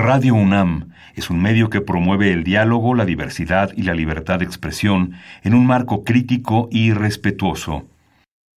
Radio 0.00 0.36
UNAM 0.36 0.90
es 1.16 1.28
un 1.28 1.42
medio 1.42 1.70
que 1.70 1.80
promueve 1.80 2.32
el 2.32 2.44
diálogo, 2.44 2.94
la 2.94 3.04
diversidad 3.04 3.72
y 3.74 3.82
la 3.82 3.94
libertad 3.94 4.38
de 4.38 4.44
expresión 4.44 5.14
en 5.42 5.54
un 5.54 5.66
marco 5.66 6.04
crítico 6.04 6.68
y 6.70 6.92
respetuoso. 6.92 7.84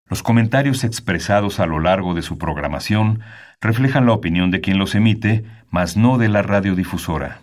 Los 0.10 0.22
comentarios 0.22 0.84
expresados 0.84 1.62
a 1.62 1.66
lo 1.66 1.80
largo 1.80 2.14
de 2.14 2.24
su 2.24 2.38
programación 2.38 3.22
reflejan 3.62 4.06
la 4.06 4.12
opinión 4.12 4.52
de 4.52 4.60
quien 4.60 4.78
los 4.78 4.96
emite, 4.96 5.46
mas 5.72 5.96
no 5.96 6.18
de 6.18 6.28
la 6.28 6.42
radiodifusora. 6.42 7.40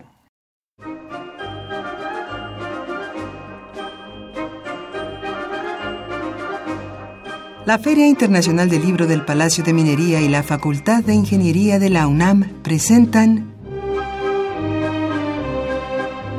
La 7.64 7.78
Feria 7.78 8.06
Internacional 8.06 8.68
del 8.68 8.82
Libro 8.82 9.06
del 9.06 9.22
Palacio 9.22 9.64
de 9.64 9.72
Minería 9.72 10.20
y 10.20 10.28
la 10.28 10.42
Facultad 10.42 11.02
de 11.02 11.14
Ingeniería 11.14 11.78
de 11.78 11.88
la 11.88 12.06
UNAM 12.06 12.44
presentan 12.62 13.55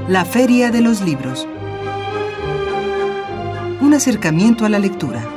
La 0.07 0.23
Feria 0.23 0.71
de 0.71 0.79
los 0.79 1.01
Libros. 1.01 1.45
Un 3.81 3.93
acercamiento 3.93 4.63
a 4.63 4.69
la 4.69 4.79
lectura. 4.79 5.36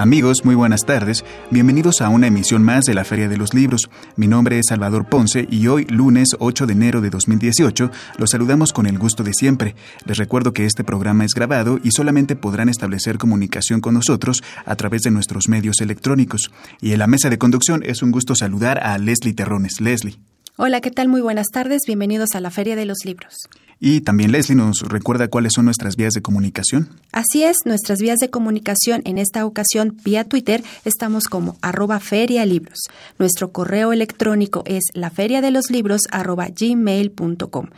Amigos, 0.00 0.46
muy 0.46 0.54
buenas 0.54 0.86
tardes. 0.86 1.26
Bienvenidos 1.50 2.00
a 2.00 2.08
una 2.08 2.26
emisión 2.26 2.62
más 2.62 2.86
de 2.86 2.94
la 2.94 3.04
Feria 3.04 3.28
de 3.28 3.36
los 3.36 3.52
Libros. 3.52 3.90
Mi 4.16 4.28
nombre 4.28 4.58
es 4.58 4.68
Salvador 4.70 5.06
Ponce 5.10 5.46
y 5.50 5.66
hoy, 5.66 5.84
lunes 5.90 6.30
8 6.38 6.66
de 6.66 6.72
enero 6.72 7.02
de 7.02 7.10
2018, 7.10 7.90
los 8.16 8.30
saludamos 8.30 8.72
con 8.72 8.86
el 8.86 8.98
gusto 8.98 9.24
de 9.24 9.34
siempre. 9.34 9.74
Les 10.06 10.16
recuerdo 10.16 10.54
que 10.54 10.64
este 10.64 10.84
programa 10.84 11.26
es 11.26 11.34
grabado 11.34 11.78
y 11.84 11.90
solamente 11.90 12.34
podrán 12.34 12.70
establecer 12.70 13.18
comunicación 13.18 13.82
con 13.82 13.92
nosotros 13.92 14.42
a 14.64 14.74
través 14.74 15.02
de 15.02 15.10
nuestros 15.10 15.50
medios 15.50 15.82
electrónicos. 15.82 16.50
Y 16.80 16.92
en 16.92 16.98
la 16.98 17.06
mesa 17.06 17.28
de 17.28 17.36
conducción 17.36 17.82
es 17.84 18.02
un 18.02 18.10
gusto 18.10 18.34
saludar 18.34 18.78
a 18.82 18.96
Leslie 18.96 19.34
Terrones. 19.34 19.82
Leslie. 19.82 20.29
Hola, 20.62 20.82
¿qué 20.82 20.90
tal? 20.90 21.08
Muy 21.08 21.22
buenas 21.22 21.46
tardes. 21.50 21.84
Bienvenidos 21.86 22.34
a 22.34 22.40
la 22.40 22.50
Feria 22.50 22.76
de 22.76 22.84
los 22.84 23.06
Libros. 23.06 23.48
Y 23.78 24.02
también 24.02 24.30
Leslie 24.30 24.54
nos 24.54 24.82
recuerda 24.82 25.28
cuáles 25.28 25.54
son 25.54 25.64
nuestras 25.64 25.96
vías 25.96 26.12
de 26.12 26.20
comunicación. 26.20 26.90
Así 27.12 27.44
es, 27.44 27.56
nuestras 27.64 27.98
vías 27.98 28.18
de 28.18 28.28
comunicación 28.28 29.00
en 29.06 29.16
esta 29.16 29.46
ocasión 29.46 29.96
vía 30.04 30.24
Twitter 30.24 30.62
estamos 30.84 31.24
como 31.24 31.56
arroba 31.62 31.98
ferialibros. 31.98 32.78
Nuestro 33.18 33.52
correo 33.52 33.94
electrónico 33.94 34.62
es 34.66 34.82
laferiadeloslibros 34.92 36.02
arroba 36.10 36.48
gmail.com. 36.48 37.68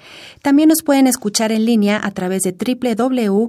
También 0.43 0.69
nos 0.69 0.83
pueden 0.85 1.07
escuchar 1.07 1.53
en 1.53 1.65
línea 1.65 2.01
a 2.03 2.11
través 2.11 2.43
de 2.43 2.51
www 2.51 3.49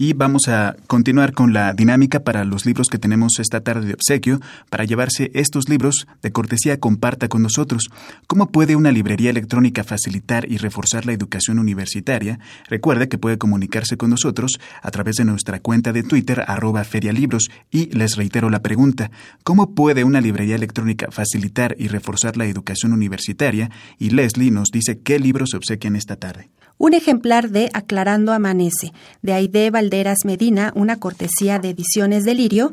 Y 0.01 0.13
vamos 0.13 0.47
a 0.47 0.77
continuar 0.87 1.33
con 1.33 1.51
la 1.51 1.73
dinámica 1.73 2.21
para 2.21 2.45
los 2.45 2.65
libros 2.65 2.87
que 2.87 2.97
tenemos 2.97 3.37
esta 3.37 3.59
tarde 3.59 3.85
de 3.85 3.95
obsequio. 3.95 4.39
Para 4.69 4.85
llevarse 4.85 5.29
estos 5.33 5.67
libros 5.67 6.07
de 6.21 6.31
cortesía, 6.31 6.79
comparta 6.79 7.27
con 7.27 7.41
nosotros. 7.41 7.89
¿Cómo 8.25 8.49
puede 8.49 8.77
una 8.77 8.93
librería 8.93 9.29
electrónica 9.29 9.83
facilitar 9.83 10.49
y 10.49 10.55
reforzar 10.55 11.05
la 11.05 11.11
educación 11.11 11.59
universitaria? 11.59 12.39
Recuerde 12.69 13.09
que 13.09 13.17
puede 13.17 13.37
comunicarse 13.37 13.97
con 13.97 14.11
nosotros 14.11 14.61
a 14.81 14.89
través 14.89 15.17
de 15.17 15.25
nuestra 15.25 15.59
cuenta 15.59 15.91
de 15.91 16.03
Twitter, 16.03 16.45
arroba 16.47 16.85
ferialibros. 16.85 17.49
Y 17.69 17.87
les 17.87 18.15
reitero 18.15 18.49
la 18.49 18.61
pregunta, 18.61 19.11
¿cómo 19.43 19.75
puede 19.75 20.05
una 20.05 20.21
librería 20.21 20.55
electrónica 20.55 21.11
facilitar 21.11 21.75
y 21.77 21.89
reforzar 21.89 22.37
la 22.37 22.45
educación 22.45 22.93
universitaria? 22.93 23.69
Y 23.97 24.11
Leslie 24.11 24.49
nos 24.49 24.69
dice 24.71 25.01
qué 25.01 25.19
libros 25.19 25.49
se 25.49 25.57
obsequian 25.57 25.97
esta 25.97 26.15
tarde 26.15 26.51
un 26.79 26.93
ejemplar 26.95 27.49
de 27.51 27.69
Aclarando 27.73 28.33
Amanece, 28.33 28.93
de 29.21 29.33
Aide 29.33 29.69
Valderas 29.69 30.19
Medina, 30.25 30.71
una 30.75 30.95
cortesía 30.95 31.59
de 31.59 31.69
Ediciones 31.69 32.23
Delirio, 32.23 32.71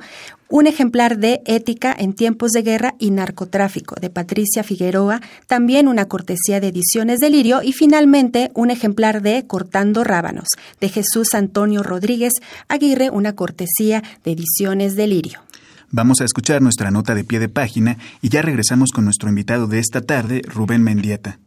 un 0.48 0.68
ejemplar 0.68 1.18
de 1.18 1.42
Ética 1.44 1.94
en 1.98 2.14
tiempos 2.14 2.52
de 2.52 2.62
guerra 2.62 2.94
y 3.00 3.10
narcotráfico, 3.10 3.96
de 4.00 4.08
Patricia 4.08 4.62
Figueroa, 4.62 5.20
también 5.48 5.88
una 5.88 6.06
cortesía 6.06 6.60
de 6.60 6.68
Ediciones 6.68 7.18
Delirio, 7.18 7.62
y 7.62 7.72
finalmente 7.72 8.52
un 8.54 8.70
ejemplar 8.70 9.22
de 9.22 9.44
Cortando 9.46 10.04
Rábanos, 10.04 10.48
de 10.80 10.88
Jesús 10.88 11.34
Antonio 11.34 11.82
Rodríguez 11.82 12.34
Aguirre, 12.68 13.10
una 13.10 13.34
cortesía 13.34 14.04
de 14.24 14.32
Ediciones 14.32 14.94
Delirio. 14.94 15.40
Vamos 15.90 16.20
a 16.20 16.24
escuchar 16.24 16.62
nuestra 16.62 16.92
nota 16.92 17.14
de 17.16 17.24
pie 17.24 17.40
de 17.40 17.48
página 17.48 17.98
y 18.22 18.28
ya 18.28 18.40
regresamos 18.40 18.90
con 18.92 19.04
nuestro 19.04 19.28
invitado 19.28 19.66
de 19.66 19.80
esta 19.80 20.00
tarde, 20.00 20.42
Rubén 20.46 20.82
Mendieta. 20.82 21.40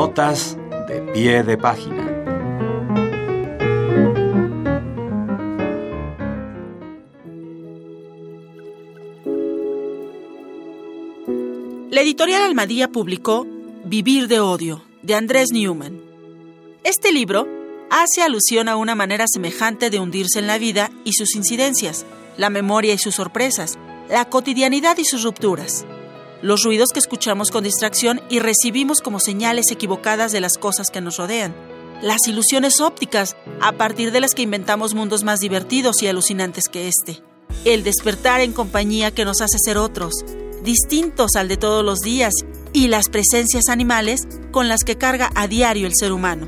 Notas 0.00 0.56
de 0.86 1.00
pie 1.12 1.42
de 1.42 1.58
página. 1.58 2.04
La 11.90 12.00
editorial 12.00 12.42
Almadía 12.42 12.86
publicó 12.92 13.44
Vivir 13.86 14.28
de 14.28 14.38
Odio, 14.38 14.84
de 15.02 15.16
Andrés 15.16 15.48
Newman. 15.52 16.00
Este 16.84 17.10
libro 17.10 17.48
hace 17.90 18.22
alusión 18.22 18.68
a 18.68 18.76
una 18.76 18.94
manera 18.94 19.24
semejante 19.26 19.90
de 19.90 19.98
hundirse 19.98 20.38
en 20.38 20.46
la 20.46 20.58
vida 20.58 20.92
y 21.02 21.14
sus 21.14 21.34
incidencias, 21.34 22.06
la 22.36 22.50
memoria 22.50 22.94
y 22.94 22.98
sus 22.98 23.16
sorpresas, 23.16 23.80
la 24.08 24.26
cotidianidad 24.26 24.96
y 24.98 25.04
sus 25.04 25.24
rupturas 25.24 25.84
los 26.42 26.62
ruidos 26.62 26.90
que 26.92 27.00
escuchamos 27.00 27.50
con 27.50 27.64
distracción 27.64 28.20
y 28.28 28.38
recibimos 28.38 29.00
como 29.00 29.20
señales 29.20 29.70
equivocadas 29.70 30.32
de 30.32 30.40
las 30.40 30.58
cosas 30.58 30.90
que 30.90 31.00
nos 31.00 31.16
rodean, 31.16 31.54
las 32.02 32.26
ilusiones 32.28 32.80
ópticas 32.80 33.36
a 33.60 33.72
partir 33.72 34.12
de 34.12 34.20
las 34.20 34.34
que 34.34 34.42
inventamos 34.42 34.94
mundos 34.94 35.24
más 35.24 35.40
divertidos 35.40 36.02
y 36.02 36.06
alucinantes 36.06 36.68
que 36.68 36.88
este, 36.88 37.22
el 37.64 37.82
despertar 37.82 38.40
en 38.40 38.52
compañía 38.52 39.10
que 39.10 39.24
nos 39.24 39.40
hace 39.40 39.58
ser 39.58 39.78
otros, 39.78 40.24
distintos 40.62 41.36
al 41.36 41.48
de 41.48 41.56
todos 41.56 41.84
los 41.84 42.00
días, 42.00 42.32
y 42.72 42.88
las 42.88 43.08
presencias 43.08 43.68
animales 43.68 44.20
con 44.50 44.68
las 44.68 44.84
que 44.84 44.96
carga 44.96 45.30
a 45.34 45.48
diario 45.48 45.86
el 45.86 45.94
ser 45.94 46.12
humano. 46.12 46.46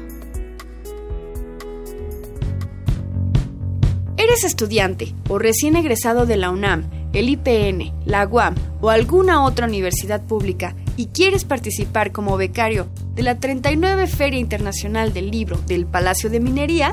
¿Eres 4.16 4.44
estudiante 4.44 5.14
o 5.28 5.38
recién 5.38 5.76
egresado 5.76 6.26
de 6.26 6.36
la 6.36 6.50
UNAM? 6.50 6.99
El 7.12 7.28
IPN, 7.28 7.92
la 8.04 8.26
UAM 8.26 8.54
o 8.80 8.90
alguna 8.90 9.44
otra 9.44 9.66
universidad 9.66 10.22
pública 10.22 10.74
y 10.96 11.06
quieres 11.06 11.44
participar 11.44 12.12
como 12.12 12.36
becario 12.36 12.88
de 13.14 13.22
la 13.22 13.38
39 13.38 14.06
Feria 14.06 14.38
Internacional 14.38 15.12
del 15.12 15.30
Libro 15.30 15.58
del 15.66 15.86
Palacio 15.86 16.30
de 16.30 16.40
Minería, 16.40 16.92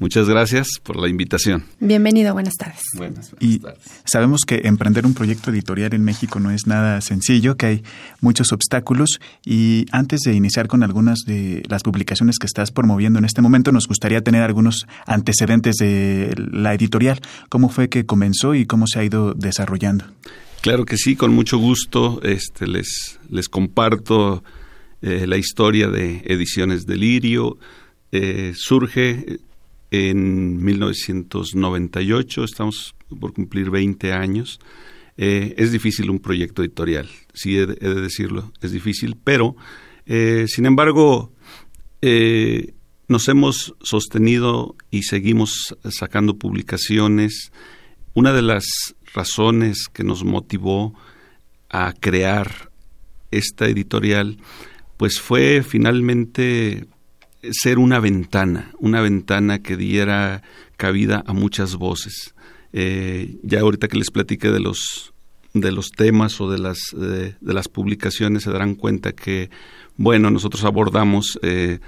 Muchas 0.00 0.28
gracias 0.28 0.66
por 0.82 0.96
la 0.96 1.08
invitación. 1.08 1.62
Bienvenido, 1.78 2.32
buenas 2.32 2.54
tardes. 2.54 2.82
Buenas, 2.96 3.30
y 3.38 3.62
sabemos 4.04 4.40
que 4.44 4.62
emprender 4.64 5.06
un 5.06 5.14
proyecto 5.14 5.52
editorial 5.52 5.94
en 5.94 6.02
México 6.02 6.40
no 6.40 6.50
es 6.50 6.66
nada 6.66 7.00
sencillo, 7.02 7.56
que 7.56 7.66
hay 7.66 7.82
muchos 8.20 8.50
obstáculos 8.50 9.20
y 9.44 9.86
antes 9.92 10.22
de 10.22 10.34
iniciar 10.34 10.66
con 10.66 10.82
algunas 10.82 11.20
de 11.24 11.62
las 11.68 11.84
publicaciones 11.84 12.38
que 12.40 12.46
estás 12.46 12.72
promoviendo 12.72 13.20
en 13.20 13.26
este 13.26 13.42
momento, 13.42 13.70
nos 13.70 13.86
gustaría 13.86 14.22
tener 14.22 14.42
algunos 14.42 14.88
antecedentes 15.06 15.76
de 15.76 16.34
la 16.36 16.74
editorial. 16.74 17.20
¿Cómo 17.48 17.68
fue 17.68 17.88
que 17.88 18.06
comenzó 18.06 18.56
y 18.56 18.66
cómo 18.66 18.88
se 18.88 18.98
ha 18.98 19.04
ido 19.04 19.34
desarrollando? 19.34 20.04
Claro 20.64 20.86
que 20.86 20.96
sí, 20.96 21.14
con 21.14 21.34
mucho 21.34 21.58
gusto 21.58 22.22
este, 22.22 22.66
les, 22.66 23.20
les 23.28 23.50
comparto 23.50 24.42
eh, 25.02 25.26
la 25.26 25.36
historia 25.36 25.88
de 25.88 26.22
Ediciones 26.24 26.86
Delirio. 26.86 27.58
Eh, 28.12 28.54
surge 28.56 29.40
en 29.90 30.64
1998, 30.64 32.44
estamos 32.44 32.94
por 33.20 33.34
cumplir 33.34 33.68
20 33.68 34.14
años. 34.14 34.58
Eh, 35.18 35.54
es 35.58 35.70
difícil 35.70 36.08
un 36.08 36.18
proyecto 36.18 36.62
editorial, 36.62 37.10
sí 37.34 37.58
he 37.58 37.66
de, 37.66 38.00
decirlo, 38.00 38.50
es 38.62 38.72
difícil, 38.72 39.18
pero 39.22 39.56
sin 40.06 40.64
embargo 40.64 41.30
nos 43.08 43.28
hemos 43.28 43.74
sostenido 43.82 44.76
y 44.90 45.02
seguimos 45.02 45.76
sacando 45.90 46.38
publicaciones. 46.38 47.52
Una 48.14 48.32
de 48.32 48.42
las 48.42 48.94
razones 49.14 49.86
que 49.92 50.04
nos 50.04 50.24
motivó 50.24 50.94
a 51.70 51.92
crear 51.92 52.70
esta 53.30 53.66
editorial, 53.66 54.38
pues 54.96 55.20
fue 55.20 55.62
finalmente 55.62 56.86
ser 57.50 57.78
una 57.78 58.00
ventana, 58.00 58.72
una 58.78 59.00
ventana 59.00 59.60
que 59.60 59.76
diera 59.76 60.42
cabida 60.76 61.22
a 61.26 61.32
muchas 61.32 61.76
voces. 61.76 62.34
Eh, 62.72 63.36
ya 63.42 63.60
ahorita 63.60 63.88
que 63.88 63.98
les 63.98 64.10
platiqué 64.10 64.50
de 64.50 64.60
los 64.60 65.12
de 65.52 65.70
los 65.70 65.92
temas 65.92 66.40
o 66.40 66.50
de 66.50 66.58
las 66.58 66.78
de, 66.92 67.36
las 67.40 67.68
publicaciones 67.68 68.42
se 68.42 68.50
darán 68.50 68.74
cuenta 68.74 69.12
que 69.12 69.50
bueno 69.96 70.28
nosotros 70.30 70.64
abordamos 70.64 71.38
eh, 71.42 71.78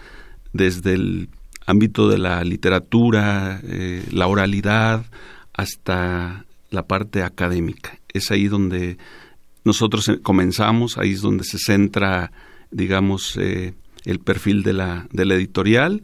desde 0.52 0.94
el 0.94 1.29
ámbito 1.67 2.08
de 2.08 2.19
la 2.19 2.44
literatura, 2.44 3.61
eh, 3.64 4.05
la 4.12 4.29
oralidad, 4.29 5.05
hasta 5.52 6.45
la 6.70 6.86
parte 6.86 7.22
académica. 7.22 7.98
Es 8.12 8.30
ahí 8.30 8.48
donde 8.48 8.98
nosotros 9.64 10.08
eh, 10.08 10.20
comenzamos, 10.22 10.98
ahí 10.98 11.12
es 11.12 11.20
donde 11.20 11.44
se 11.44 11.58
centra, 11.58 12.32
digamos, 12.70 13.36
eh, 13.36 13.74
el 14.04 14.20
perfil 14.20 14.62
de 14.62 14.72
la, 14.72 15.08
de 15.12 15.24
la 15.24 15.34
editorial, 15.34 16.02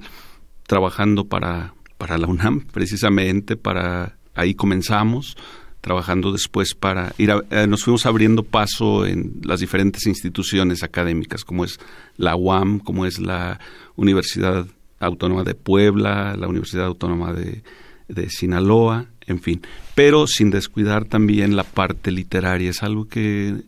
trabajando 0.67 1.26
para, 1.26 1.75
para 1.99 2.19
la 2.19 2.26
UNAM, 2.26 2.67
precisamente, 2.73 3.56
para 3.56 4.19
ahí 4.35 4.55
comenzamos, 4.55 5.37
trabajando 5.81 6.32
después 6.32 6.75
para 6.75 7.12
ir 7.19 7.31
a, 7.32 7.67
nos 7.67 7.85
fuimos 7.85 8.06
abriendo 8.06 8.44
paso 8.44 9.05
en 9.05 9.41
las 9.44 9.61
diferentes 9.61 10.06
instituciones 10.06 10.82
académicas, 10.82 11.44
como 11.44 11.65
es 11.65 11.79
la 12.17 12.37
UAM, 12.37 12.79
como 12.79 13.06
es 13.06 13.19
la 13.19 13.61
Universidad 13.97 14.67
Autónoma 14.99 15.44
de 15.44 15.55
Puebla, 15.55 16.37
la 16.37 16.49
Universidad 16.49 16.87
Autónoma 16.87 17.32
de, 17.32 17.62
de 18.08 18.31
Sinaloa, 18.31 19.06
en 19.32 19.40
fin, 19.40 19.61
pero 19.94 20.26
sin 20.26 20.50
descuidar 20.50 21.05
también 21.05 21.56
la 21.56 21.64
parte 21.64 22.11
literaria, 22.11 22.70
es 22.70 22.82
algo 22.82 23.08
que 23.08 23.62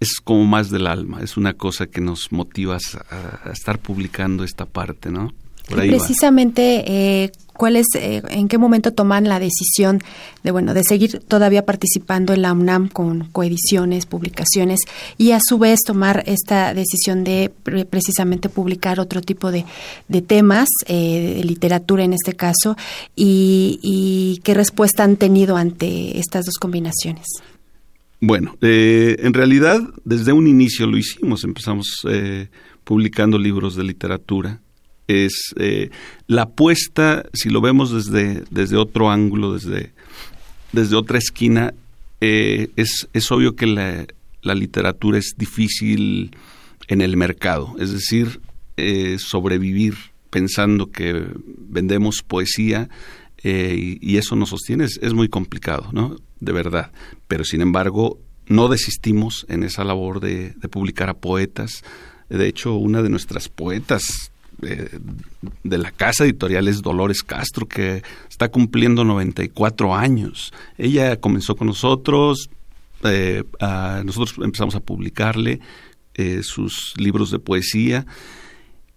es 0.00 0.20
como 0.22 0.44
más 0.44 0.70
del 0.70 0.86
alma, 0.86 1.20
es 1.22 1.36
una 1.36 1.54
cosa 1.54 1.86
que 1.86 2.00
nos 2.00 2.30
motiva 2.30 2.76
a, 2.76 3.50
estar 3.50 3.78
publicando 3.78 4.44
esta 4.44 4.66
parte, 4.66 5.10
¿no? 5.10 5.32
Precisamente, 5.68 6.84
eh, 6.86 7.32
¿cuál 7.52 7.76
es, 7.76 7.86
eh, 7.94 8.22
en 8.30 8.48
qué 8.48 8.58
momento 8.58 8.92
toman 8.92 9.24
la 9.24 9.38
decisión 9.38 10.00
de, 10.42 10.50
bueno, 10.50 10.74
de 10.74 10.82
seguir 10.84 11.20
todavía 11.20 11.64
participando 11.64 12.32
en 12.32 12.42
la 12.42 12.52
UNAM 12.52 12.88
con 12.88 13.28
coediciones, 13.30 14.06
publicaciones 14.06 14.80
y 15.16 15.32
a 15.32 15.40
su 15.42 15.58
vez 15.58 15.80
tomar 15.84 16.24
esta 16.26 16.74
decisión 16.74 17.24
de 17.24 17.50
precisamente 17.90 18.48
publicar 18.48 19.00
otro 19.00 19.20
tipo 19.20 19.50
de, 19.50 19.64
temas, 20.26 20.68
eh, 20.86 21.34
de 21.36 21.44
literatura 21.44 22.04
en 22.04 22.12
este 22.12 22.34
caso, 22.34 22.76
y, 23.14 24.40
qué 24.44 24.54
respuesta 24.54 25.04
han 25.04 25.16
tenido 25.16 25.56
ante 25.56 26.18
estas 26.18 26.46
dos 26.46 26.54
combinaciones? 26.54 27.26
Bueno, 28.20 28.56
en 28.60 29.34
realidad 29.34 29.80
desde 30.04 30.32
un 30.32 30.46
inicio 30.46 30.86
lo 30.86 30.96
hicimos, 30.96 31.44
empezamos 31.44 32.02
publicando 32.84 33.38
libros 33.38 33.76
de 33.76 33.84
literatura 33.84 34.60
es 35.08 35.54
eh, 35.56 35.90
la 36.26 36.42
apuesta, 36.42 37.24
si 37.32 37.48
lo 37.48 37.60
vemos 37.60 37.90
desde, 37.90 38.44
desde 38.50 38.76
otro 38.76 39.10
ángulo, 39.10 39.54
desde, 39.54 39.92
desde 40.72 40.94
otra 40.94 41.18
esquina, 41.18 41.74
eh, 42.20 42.68
es, 42.76 43.08
es 43.14 43.32
obvio 43.32 43.56
que 43.56 43.66
la, 43.66 44.06
literatura 44.54 45.18
es 45.18 45.34
difícil 45.36 46.34
en 46.86 47.02
el 47.02 47.16
mercado, 47.18 47.74
es 47.78 47.92
decir, 47.92 48.40
eh, 48.78 49.16
sobrevivir 49.18 49.94
pensando 50.30 50.90
que 50.90 51.26
vendemos 51.58 52.22
poesía 52.22 52.88
y, 53.42 54.16
eso 54.16 54.36
nos 54.36 54.48
sostiene 54.50 54.84
es, 54.84 54.98
es 55.02 55.12
muy 55.12 55.28
complicado, 55.28 55.90
¿no? 55.92 56.16
De 56.40 56.52
verdad. 56.52 56.90
Pero 57.28 57.44
sin 57.44 57.60
embargo, 57.60 58.18
no 58.46 58.68
desistimos 58.68 59.46
en 59.48 59.62
esa 59.62 59.84
labor 59.84 60.20
de, 60.20 60.54
de 60.54 60.68
publicar 60.68 61.08
a 61.08 61.14
poetas. 61.14 61.82
De 62.28 62.48
hecho, 62.48 62.74
una 62.74 63.02
de 63.02 63.10
nuestras 63.10 63.48
poetas 63.48 64.32
de, 64.58 65.78
la 65.78 65.90
casa 65.92 66.24
editorial 66.24 66.68
es 66.68 66.82
Dolores 66.82 67.22
Castro, 67.22 67.66
que 67.66 68.02
está 68.28 68.48
cumpliendo 68.50 69.04
94 69.04 69.94
años. 69.94 70.52
Ella 70.76 71.18
comenzó 71.20 71.56
con 71.56 71.68
nosotros, 71.68 72.50
eh, 73.04 73.44
nosotros 74.04 74.34
empezamos 74.42 74.74
a 74.74 74.80
publicarle 74.80 75.60
eh, 76.14 76.42
sus 76.42 76.94
libros 76.96 77.30
de 77.30 77.38
poesía. 77.38 78.06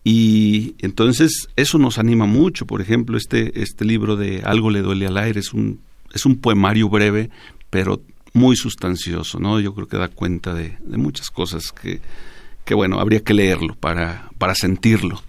Y 0.04 0.76
entonces 0.80 1.48
eso 1.56 1.78
nos 1.78 2.00
anima 2.00 2.26
mucho. 2.26 2.66
Por 2.66 2.82
ejemplo, 2.82 3.18
este, 3.18 3.62
este 3.62 3.86
libro 3.86 4.16
de 4.16 4.42
Algo 4.44 4.72
le 4.72 4.82
duele 4.82 5.06
al 5.06 5.18
aire 5.18 5.40
es 5.40 5.54
un, 5.54 5.80
es 6.14 6.26
un 6.26 6.38
poemario 6.38 6.90
breve, 6.90 7.30
pero 7.70 8.02
muy 8.34 8.56
sustancioso, 8.56 9.40
¿no? 9.40 9.60
Yo 9.60 9.76
creo 9.76 9.88
que 9.88 9.98
da 9.98 10.08
cuenta 10.08 10.54
de, 10.54 10.78
de 10.84 10.98
muchas 10.98 11.30
cosas 11.30 11.72
que, 11.72 12.02
que, 12.66 12.74
bueno, 12.74 13.00
habría 13.00 13.20
que 13.20 13.34
leerlo 13.34 13.76
para, 13.76 14.32
para 14.40 14.56
sentirlo 14.56 15.22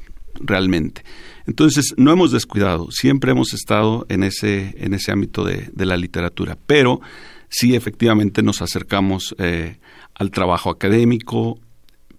realmente. 0.42 1.02
Entonces, 1.46 1.94
no 1.96 2.12
hemos 2.12 2.30
descuidado, 2.30 2.90
siempre 2.90 3.32
hemos 3.32 3.52
estado 3.52 4.06
en 4.08 4.22
ese, 4.22 4.74
en 4.78 4.94
ese 4.94 5.12
ámbito 5.12 5.44
de, 5.44 5.70
la 5.76 5.96
literatura, 5.96 6.56
pero 6.66 7.00
sí 7.48 7.74
efectivamente 7.74 8.42
nos 8.42 8.62
acercamos 8.62 9.34
eh, 9.38 9.76
al 10.14 10.30
trabajo 10.30 10.70
académico, 10.70 11.58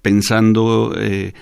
pensando 0.02 0.94
eh, 0.98 1.34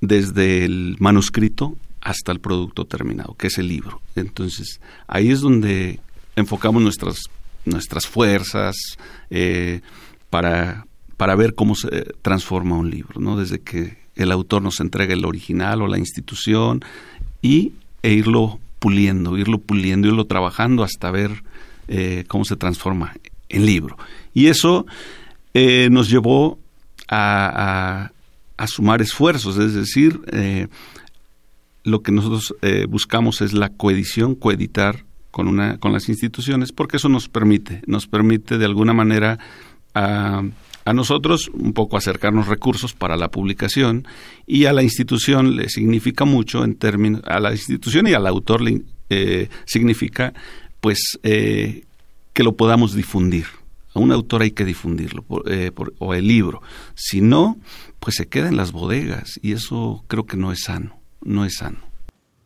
desde 0.00 0.64
el 0.64 0.96
manuscrito 0.98 1.76
hasta 2.00 2.32
el 2.32 2.40
producto 2.40 2.84
terminado, 2.86 3.34
que 3.34 3.48
es 3.48 3.58
el 3.58 3.68
libro. 3.68 4.00
Entonces, 4.14 4.80
ahí 5.06 5.30
es 5.30 5.40
donde 5.40 6.00
enfocamos 6.36 6.82
nuestras, 6.82 7.18
nuestras 7.64 8.06
fuerzas 8.06 8.76
eh, 9.30 9.80
para, 10.30 10.86
para 11.16 11.36
ver 11.36 11.54
cómo 11.54 11.74
se 11.74 11.88
transforma 12.22 12.76
un 12.76 12.90
libro, 12.90 13.20
¿no? 13.20 13.36
Desde 13.36 13.60
que 13.60 14.03
el 14.16 14.32
autor 14.32 14.62
nos 14.62 14.80
entrega 14.80 15.14
el 15.14 15.24
original 15.24 15.82
o 15.82 15.86
la 15.86 15.98
institución 15.98 16.84
y 17.42 17.72
e 18.02 18.12
irlo 18.12 18.60
puliendo, 18.78 19.38
irlo 19.38 19.58
puliendo, 19.58 20.08
irlo 20.08 20.26
trabajando 20.26 20.84
hasta 20.84 21.10
ver 21.10 21.42
eh, 21.88 22.24
cómo 22.28 22.44
se 22.44 22.56
transforma 22.56 23.14
en 23.48 23.66
libro. 23.66 23.96
Y 24.34 24.46
eso 24.46 24.86
eh, 25.54 25.88
nos 25.90 26.10
llevó 26.10 26.58
a, 27.08 28.10
sumar 28.66 29.02
esfuerzos, 29.02 29.58
es 29.58 29.74
decir, 29.74 30.20
eh, 30.32 30.68
lo 31.82 32.02
que 32.02 32.12
nosotros 32.12 32.54
buscamos 32.88 33.42
es 33.42 33.52
la 33.52 33.68
coedición, 33.68 34.34
coeditar 34.34 35.04
con, 35.30 35.48
una, 35.48 35.76
con 35.78 35.92
las 35.92 36.08
instituciones, 36.08 36.72
porque 36.72 36.96
eso 36.96 37.10
nos 37.10 37.28
permite, 37.28 37.82
nos 37.86 38.06
permite 38.06 38.56
de 38.56 38.64
alguna 38.64 38.94
manera 38.94 39.38
a 39.94 40.42
a 40.84 40.92
nosotros 40.92 41.50
un 41.52 41.72
poco 41.72 41.96
acercarnos 41.96 42.46
recursos 42.46 42.92
para 42.92 43.16
la 43.16 43.30
publicación 43.30 44.06
y 44.46 44.66
a 44.66 44.72
la 44.72 44.82
institución 44.82 45.56
le 45.56 45.68
significa 45.68 46.24
mucho 46.24 46.64
en 46.64 46.74
términos, 46.74 47.22
a 47.24 47.40
la 47.40 47.52
institución 47.52 48.06
y 48.06 48.12
al 48.12 48.26
autor 48.26 48.60
le 48.60 48.82
eh, 49.10 49.48
significa 49.64 50.34
pues 50.80 51.18
eh, 51.22 51.84
que 52.32 52.42
lo 52.42 52.56
podamos 52.56 52.94
difundir. 52.94 53.46
A 53.94 54.00
un 54.00 54.12
autor 54.12 54.42
hay 54.42 54.50
que 54.50 54.64
difundirlo, 54.64 55.24
eh, 55.46 55.70
o 55.98 56.14
el 56.14 56.26
libro. 56.26 56.62
Si 56.94 57.20
no, 57.20 57.56
pues 58.00 58.16
se 58.16 58.26
queda 58.26 58.48
en 58.48 58.56
las 58.56 58.72
bodegas 58.72 59.38
y 59.40 59.52
eso 59.52 60.04
creo 60.08 60.26
que 60.26 60.36
no 60.36 60.50
es 60.52 60.64
sano, 60.64 60.98
no 61.22 61.44
es 61.44 61.54
sano. 61.58 61.78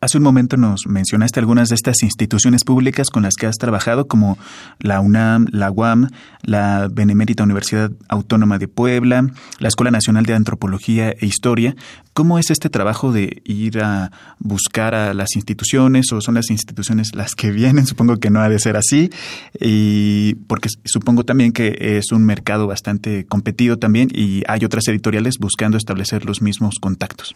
Hace 0.01 0.17
un 0.17 0.23
momento 0.23 0.55
nos 0.55 0.87
mencionaste 0.87 1.41
algunas 1.41 1.67
de 1.67 1.75
estas 1.75 2.03
instituciones 2.03 2.63
públicas 2.63 3.09
con 3.09 3.23
las 3.23 3.35
que 3.35 3.47
has 3.47 3.57
trabajado, 3.57 4.07
como 4.07 4.37
la 4.79 5.01
UNAM, 5.01 5.47
la 5.51 5.71
UAM, 5.71 6.07
la 6.41 6.87
Benemérita 6.89 7.43
Universidad 7.43 7.91
Autónoma 8.07 8.59
de 8.59 8.69
Puebla, 8.69 9.27
la 9.59 9.67
Escuela 9.67 9.91
Nacional 9.91 10.25
de 10.25 10.35
Antropología 10.35 11.09
e 11.09 11.25
Historia. 11.25 11.75
¿Cómo 12.13 12.39
es 12.39 12.49
este 12.49 12.69
trabajo 12.69 13.11
de 13.11 13.41
ir 13.43 13.81
a 13.81 14.11
buscar 14.39 14.95
a 14.95 15.13
las 15.13 15.35
instituciones 15.35 16.13
o 16.13 16.21
son 16.21 16.35
las 16.35 16.49
instituciones 16.49 17.13
las 17.13 17.35
que 17.35 17.51
vienen? 17.51 17.85
Supongo 17.89 18.21
que 18.21 18.29
no 18.29 18.39
ha 18.39 18.47
de 18.47 18.59
ser 18.59 18.77
así, 18.77 19.09
y 19.59 20.35
porque 20.47 20.69
supongo 20.85 21.25
también 21.25 21.51
que 21.51 21.75
es 21.97 22.13
un 22.13 22.23
mercado 22.25 22.67
bastante 22.67 23.25
competido 23.25 23.77
también 23.77 24.07
y 24.13 24.43
hay 24.47 24.63
otras 24.63 24.87
editoriales 24.87 25.39
buscando 25.39 25.77
establecer 25.77 26.23
los 26.23 26.41
mismos 26.41 26.75
contactos. 26.79 27.35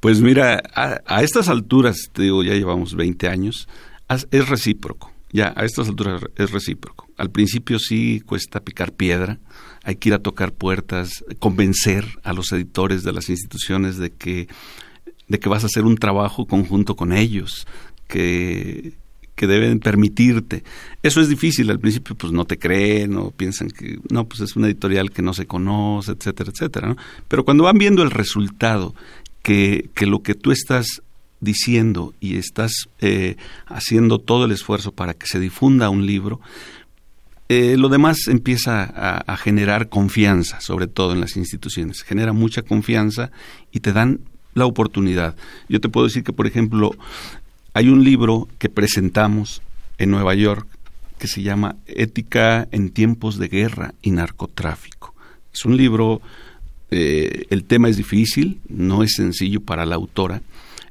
Pues 0.00 0.22
mira, 0.22 0.62
a, 0.74 1.22
estas 1.22 1.48
alturas, 1.48 2.10
te 2.12 2.22
digo, 2.22 2.42
ya 2.42 2.54
llevamos 2.54 2.94
20 2.94 3.28
años, 3.28 3.68
es 4.30 4.48
recíproco. 4.48 5.12
ya 5.30 5.52
a 5.54 5.64
estas 5.64 5.88
alturas 5.88 6.22
es 6.36 6.50
recíproco. 6.50 7.06
Al 7.18 7.30
principio 7.30 7.78
sí 7.78 8.22
cuesta 8.24 8.60
picar 8.60 8.92
piedra, 8.92 9.38
hay 9.84 9.96
que 9.96 10.08
ir 10.08 10.14
a 10.14 10.22
tocar 10.22 10.52
puertas, 10.52 11.22
convencer 11.38 12.06
a 12.22 12.32
los 12.32 12.50
editores 12.52 13.04
de 13.04 13.12
las 13.12 13.28
instituciones 13.28 13.98
de 13.98 14.10
que, 14.10 14.48
de 15.28 15.38
que 15.38 15.48
vas 15.50 15.64
a 15.64 15.66
hacer 15.66 15.84
un 15.84 15.96
trabajo 15.96 16.46
conjunto 16.46 16.96
con 16.96 17.12
ellos, 17.12 17.66
que, 18.08 18.94
que 19.40 19.46
deben 19.46 19.80
permitirte. 19.80 20.64
Eso 21.02 21.22
es 21.22 21.30
difícil, 21.30 21.70
al 21.70 21.80
principio 21.80 22.14
pues 22.14 22.30
no 22.30 22.44
te 22.44 22.58
creen 22.58 23.16
o 23.16 23.30
piensan 23.30 23.70
que 23.70 23.98
no, 24.10 24.28
pues 24.28 24.40
es 24.40 24.54
una 24.54 24.66
editorial 24.66 25.10
que 25.10 25.22
no 25.22 25.32
se 25.32 25.46
conoce, 25.46 26.12
etcétera, 26.12 26.50
etcétera. 26.52 26.88
¿no? 26.88 26.96
Pero 27.26 27.42
cuando 27.46 27.64
van 27.64 27.78
viendo 27.78 28.02
el 28.02 28.10
resultado, 28.10 28.94
que, 29.42 29.90
que 29.94 30.06
lo 30.06 30.22
que 30.22 30.34
tú 30.34 30.52
estás 30.52 31.02
diciendo 31.40 32.14
y 32.20 32.36
estás 32.36 32.88
eh, 33.00 33.36
haciendo 33.66 34.18
todo 34.18 34.44
el 34.44 34.52
esfuerzo 34.52 34.92
para 34.92 35.14
que 35.14 35.26
se 35.26 35.40
difunda 35.40 35.90
un 35.90 36.06
libro, 36.06 36.40
eh, 37.48 37.76
lo 37.76 37.88
demás 37.88 38.28
empieza 38.28 38.84
a, 38.84 39.36
generar 39.36 39.88
confianza, 39.88 40.60
sobre 40.60 40.86
todo 40.86 41.14
en 41.14 41.20
las 41.20 41.36
instituciones. 41.36 42.02
Genera 42.02 42.32
mucha 42.32 42.62
confianza 42.62 43.32
y 43.72 43.80
te 43.80 43.92
dan 43.92 44.20
la 44.54 44.66
oportunidad. 44.66 45.34
Yo 45.68 45.80
te 45.80 45.88
puedo 45.88 46.06
decir 46.06 46.22
que, 46.22 46.32
por 46.32 46.46
ejemplo, 46.46 46.92
hay 47.74 47.88
un 47.88 48.04
libro 48.04 48.46
que 48.58 48.68
presentamos 48.68 49.62
en 49.98 50.12
Nueva 50.12 50.36
York 50.36 50.68
que 51.18 51.26
se 51.26 51.42
llama 51.42 51.74
Ética 51.86 52.68
en 52.70 52.90
tiempos 52.90 53.36
de 53.36 53.48
guerra 53.48 53.94
y 54.00 54.12
narcotráfico. 54.12 55.12
Es 55.52 55.64
un 55.64 55.76
libro, 55.76 56.20
eh, 56.90 57.46
el 57.50 57.64
tema 57.64 57.88
es 57.88 57.96
difícil, 57.96 58.60
no 58.68 59.02
es 59.02 59.14
sencillo 59.14 59.60
para 59.60 59.86
la 59.86 59.94
autora, 59.94 60.42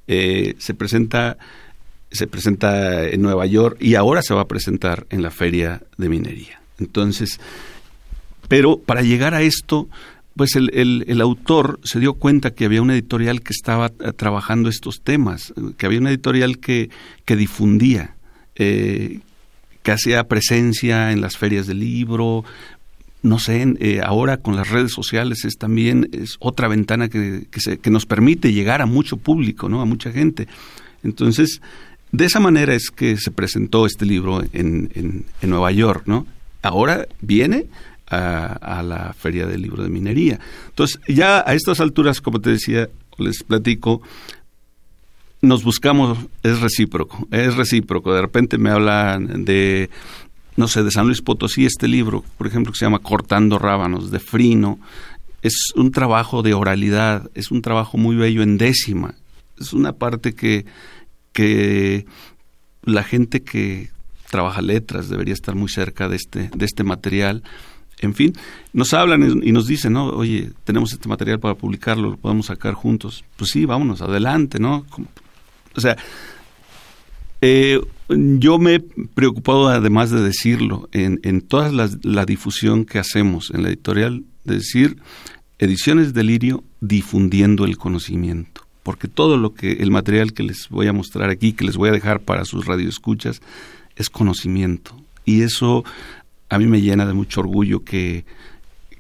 eh, 0.08 0.56
se 0.58 0.74
presenta 0.74 1.38
se 2.12 2.26
presenta 2.26 3.08
en 3.08 3.22
Nueva 3.22 3.46
York 3.46 3.78
y 3.80 3.94
ahora 3.94 4.24
se 4.24 4.34
va 4.34 4.42
a 4.42 4.48
presentar 4.48 5.06
en 5.12 5.22
la 5.22 5.30
feria 5.30 5.84
de 5.98 6.10
minería. 6.10 6.60
Entonces, 6.80 7.40
pero 8.48 8.80
para 8.80 9.04
llegar 9.04 9.36
a 9.36 9.44
esto, 9.44 9.88
pues 10.36 10.56
el, 10.56 11.22
autor 11.22 11.80
se 11.84 12.00
dio 12.00 12.16
cuenta 12.16 12.56
que 12.56 12.66
había 12.66 12.82
una 12.82 12.94
editorial 12.94 13.42
que 13.42 13.54
estaba 13.54 13.92
eh, 14.00 14.12
trabajando 14.16 14.70
estos 14.70 15.02
temas, 15.02 15.54
que 15.78 15.86
había 15.86 16.00
una 16.00 16.10
editorial 16.10 16.58
que, 16.58 16.90
que 17.26 17.36
difundía, 17.36 18.16
que 18.56 19.22
hacía 19.92 20.28
presencia 20.28 21.12
en 21.12 21.22
las 21.22 21.38
ferias 21.38 21.68
del 21.68 21.80
libro, 21.80 22.44
no 23.22 23.40
sé, 23.40 23.76
eh, 23.80 24.02
ahora 24.04 24.38
con 24.38 24.56
las 24.56 24.70
redes 24.70 24.94
sociales 24.94 25.44
es 25.44 25.58
también 25.58 26.10
es 26.14 26.38
otra 26.40 26.68
ventana 26.68 27.10
que, 27.10 27.48
que, 27.82 27.90
nos 27.90 28.06
permite 28.06 28.54
llegar 28.54 28.82
a 28.82 28.86
mucho 28.86 29.18
público, 29.18 29.68
¿no? 29.68 29.82
A 29.82 29.86
mucha 29.86 30.12
gente. 30.12 30.48
Entonces, 31.04 31.62
de 32.12 32.26
esa 32.26 32.40
manera 32.40 32.74
es 32.74 32.92
que 32.92 33.18
se 33.18 33.32
presentó 33.32 33.86
este 33.86 34.06
libro 34.06 34.42
en, 34.54 34.90
en, 34.96 35.50
Nueva 35.50 35.72
York, 35.72 36.04
¿no? 36.06 36.28
Ahora 36.62 37.08
viene 37.22 37.66
a, 38.08 38.54
a, 38.54 38.84
la 38.84 39.14
Feria 39.14 39.46
del 39.46 39.62
Libro 39.62 39.84
de 39.84 39.90
Minería. 39.90 40.40
Entonces, 40.70 41.00
ya 41.08 41.44
a 41.46 41.54
estas 41.54 41.80
alturas, 41.82 42.22
como 42.22 42.40
te 42.40 42.52
decía, 42.52 42.90
les 43.18 43.44
platico, 43.44 44.02
nos 45.42 45.64
buscamos, 45.64 46.18
es 46.44 46.60
recíproco, 46.60 47.28
es 47.32 47.56
recíproco. 47.56 48.14
De 48.14 48.22
repente 48.22 48.58
me 48.58 48.70
hablan 48.70 49.46
de 49.46 49.90
no 50.60 50.68
sé, 50.68 50.84
de 50.84 50.92
San 50.92 51.06
Luis 51.06 51.22
Potosí, 51.22 51.66
este 51.66 51.88
libro, 51.88 52.22
por 52.38 52.46
ejemplo, 52.46 52.74
que 52.74 52.78
se 52.78 52.84
llama 52.84 53.00
Cortando 53.00 53.58
Rábanos, 53.58 54.12
de 54.12 54.20
Frino, 54.20 54.78
es 55.42 55.72
un 55.74 55.92
trabajo 55.92 56.42
de 56.44 56.54
oralidad, 56.54 57.32
es 57.34 57.50
un 57.50 57.62
trabajo 57.62 57.98
muy 57.98 58.18
bello 58.18 58.44
en 58.44 58.58
décima. 58.58 59.16
Es 59.58 59.72
una 59.72 59.94
parte 59.94 60.36
que, 60.36 60.66
que 61.32 62.06
la 62.84 63.04
gente 63.04 63.42
que 63.42 63.90
trabaja 64.30 64.62
letras 64.62 65.08
debería 65.08 65.34
estar 65.34 65.56
muy 65.56 65.70
cerca 65.70 66.10
de 66.10 66.18
este, 66.18 66.50
de 66.54 66.66
este 66.66 66.84
material. 66.84 67.42
En 68.00 68.14
fin, 68.14 68.34
nos 68.74 68.94
hablan 68.94 69.42
y 69.42 69.54
nos 69.54 69.66
dicen, 69.66 69.94
¿no? 69.94 70.08
Oye, 70.08 70.52
tenemos 70.66 70.92
este 70.92 71.08
material 71.08 71.40
para 71.40 71.56
publicarlo, 71.56 72.10
lo 72.10 72.18
podemos 72.18 72.48
sacar 72.48 72.74
juntos. 72.74 73.24
Pues 73.38 73.52
sí, 73.52 73.64
vámonos, 73.64 74.02
adelante, 74.02 74.60
¿no? 74.60 74.86
O 75.74 75.80
sea, 75.80 75.96
eh, 77.42 77.82
yo 78.10 78.58
me 78.58 78.76
he 78.76 78.80
preocupado, 78.80 79.68
además 79.70 80.10
de 80.10 80.22
decirlo, 80.22 80.90
en, 80.92 81.20
en 81.24 81.42
toda 81.42 81.72
la, 81.72 82.26
difusión 82.26 82.86
que 82.86 83.00
hacemos 83.00 83.52
en 83.54 83.64
la 83.64 83.70
editorial, 83.70 84.24
de 84.44 84.56
decir 84.56 84.98
Ediciones 85.60 86.14
Delirio 86.14 86.64
difundiendo 86.82 87.66
el 87.66 87.78
conocimiento. 87.78 88.66
Porque 88.84 89.08
todo 89.08 89.38
lo 89.38 89.54
que, 89.54 89.74
el 89.74 89.92
material 89.92 90.34
que 90.34 90.44
les 90.44 90.70
voy 90.70 90.88
a 90.88 90.94
mostrar 90.94 91.30
aquí, 91.30 91.54
que 91.54 91.66
les 91.66 91.78
voy 91.78 91.90
a 91.90 91.94
dejar 91.94 92.22
para 92.22 92.46
sus 92.46 92.66
radioescuchas, 92.66 93.42
es 93.96 94.10
conocimiento. 94.10 94.96
Y 95.26 95.42
eso 95.42 95.84
a 96.50 96.58
mí 96.58 96.66
me 96.66 96.82
llena 96.82 97.06
de 97.06 97.14
mucho 97.14 97.42
orgullo 97.42 97.84
que, 97.84 98.26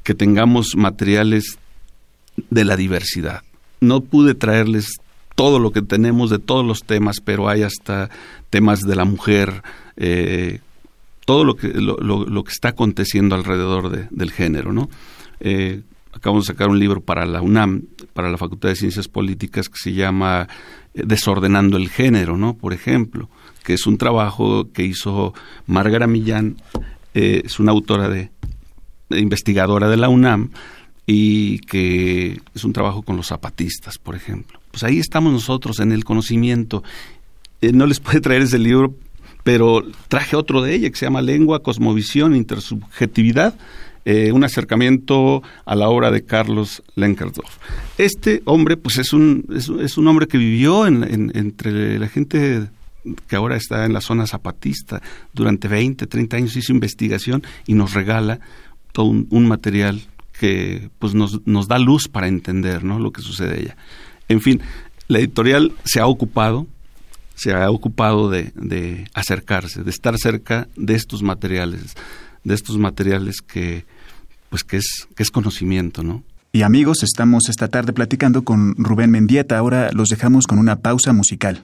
que 0.03 0.13
tengamos 0.13 0.75
materiales 0.75 1.57
de 2.49 2.65
la 2.65 2.75
diversidad. 2.75 3.41
No 3.81 4.01
pude 4.01 4.35
traerles 4.35 4.99
todo 5.39 5.57
lo 5.57 5.71
que 5.71 5.81
tenemos 5.81 6.29
de 6.29 6.37
todos 6.37 6.65
los 6.65 6.83
temas, 6.83 7.21
pero 7.23 7.47
hay 7.47 7.63
hasta 7.63 8.09
temas 8.49 8.81
de 8.81 8.93
la 8.97 9.05
mujer, 9.05 9.63
eh, 9.95 10.59
todo 11.23 11.45
lo 11.45 11.55
que, 11.55 11.69
lo, 11.69 12.43
que 12.43 12.51
está 12.51 12.69
aconteciendo 12.69 13.35
alrededor 13.35 14.09
del 14.09 14.31
género, 14.31 14.73
¿no? 14.73 14.89
Eh, 15.39 15.83
acabamos 16.11 16.45
de 16.45 16.51
sacar 16.51 16.67
un 16.67 16.77
libro 16.77 16.99
para 16.99 17.25
la 17.25 17.41
UNAM, 17.41 17.83
para 18.11 18.29
la 18.29 18.37
Facultad 18.37 18.67
de 18.67 18.75
Ciencias 18.75 19.07
Políticas, 19.07 19.69
que 19.69 19.77
se 19.77 19.93
llama 19.93 20.49
eh, 20.93 21.03
Desordenando 21.05 21.77
el 21.77 21.87
Género, 21.87 22.35
¿no? 22.35 22.55
Por 22.55 22.73
ejemplo, 22.73 23.29
que 23.63 23.75
es 23.75 23.87
un 23.87 23.97
trabajo 23.97 24.69
que 24.73 24.83
hizo 24.83 25.33
Margarita 25.67 26.07
Millán, 26.07 26.57
es 27.13 27.61
una 27.61 27.71
autora 27.71 28.09
de, 28.09 28.29
investigadora 29.09 29.87
de 29.87 29.95
la 29.95 30.09
UNAM, 30.09 30.51
y 31.11 31.59
que 31.59 32.39
es 32.53 32.63
un 32.63 32.73
trabajo 32.73 33.01
con 33.01 33.17
los 33.17 33.27
zapatistas, 33.27 33.97
por 33.97 34.15
ejemplo 34.15 34.59
pues 34.71 34.83
ahí 34.83 34.99
estamos 34.99 35.33
nosotros 35.33 35.79
en 35.79 35.91
el 35.91 36.03
conocimiento. 36.03 36.83
Eh, 37.61 37.71
no 37.73 37.85
les 37.85 37.99
puede 37.99 38.21
traer 38.21 38.41
ese 38.41 38.59
libro, 38.59 38.95
pero 39.43 39.83
traje 40.07 40.35
otro 40.35 40.61
de 40.61 40.75
ella 40.75 40.89
que 40.89 40.95
se 40.95 41.05
llama 41.05 41.21
Lengua, 41.21 41.63
Cosmovisión, 41.63 42.35
Intersubjetividad, 42.35 43.55
eh, 44.05 44.31
un 44.31 44.43
acercamiento 44.43 45.43
a 45.65 45.75
la 45.75 45.89
obra 45.89 46.11
de 46.11 46.23
Carlos 46.23 46.81
Lenkersdorf. 46.95 47.57
Este 47.97 48.41
hombre, 48.45 48.77
pues 48.77 48.97
es 48.97 49.13
un, 49.13 49.45
es, 49.53 49.97
un 49.97 50.07
hombre 50.07 50.27
que 50.27 50.37
vivió 50.37 50.87
entre 50.87 51.99
la 51.99 52.07
gente 52.07 52.69
que 53.27 53.35
ahora 53.35 53.55
está 53.55 53.85
en 53.85 53.93
la 53.93 54.01
zona 54.01 54.27
zapatista 54.27 55.01
durante 55.33 55.67
20, 55.67 56.05
30 56.05 56.37
años, 56.37 56.55
hizo 56.55 56.71
investigación 56.71 57.43
y 57.65 57.73
nos 57.73 57.93
regala 57.93 58.39
todo 58.91 59.05
un, 59.07 59.47
material 59.47 60.01
que 60.39 60.89
pues 60.99 61.13
nos, 61.13 61.45
nos 61.45 61.67
da 61.67 61.77
luz 61.77 62.07
para 62.07 62.27
entender 62.27 62.83
¿no? 62.83 62.97
lo 62.97 63.11
que 63.11 63.21
sucede 63.21 63.59
allá. 63.59 63.77
En 64.29 64.41
fin, 64.41 64.61
la 65.07 65.19
editorial 65.19 65.73
se 65.83 65.99
ha 65.99 66.07
ocupado, 66.07 66.65
se 67.35 67.53
ha 67.53 67.69
ocupado 67.69 68.29
de, 68.29 69.05
acercarse, 69.13 69.83
de 69.83 69.89
estar 69.89 70.17
cerca 70.17 70.67
de 70.77 70.95
estos 70.95 71.21
materiales, 71.23 71.95
de 72.43 72.55
estos 72.55 72.77
materiales 72.77 73.41
que, 73.41 73.85
pues 74.49 74.63
que 74.63 74.77
es, 74.77 75.07
que 75.15 75.23
es 75.23 75.31
conocimiento, 75.31 76.03
¿no? 76.03 76.23
Y 76.51 76.63
amigos, 76.63 77.03
estamos 77.03 77.47
esta 77.47 77.67
tarde 77.67 77.93
platicando 77.93 78.43
con 78.43 78.75
Rubén 78.75 79.11
Mendieta. 79.11 79.57
Ahora 79.57 79.91
los 79.93 80.09
dejamos 80.09 80.47
con 80.47 80.57
una 80.57 80.77
pausa 80.77 81.13
musical. 81.13 81.63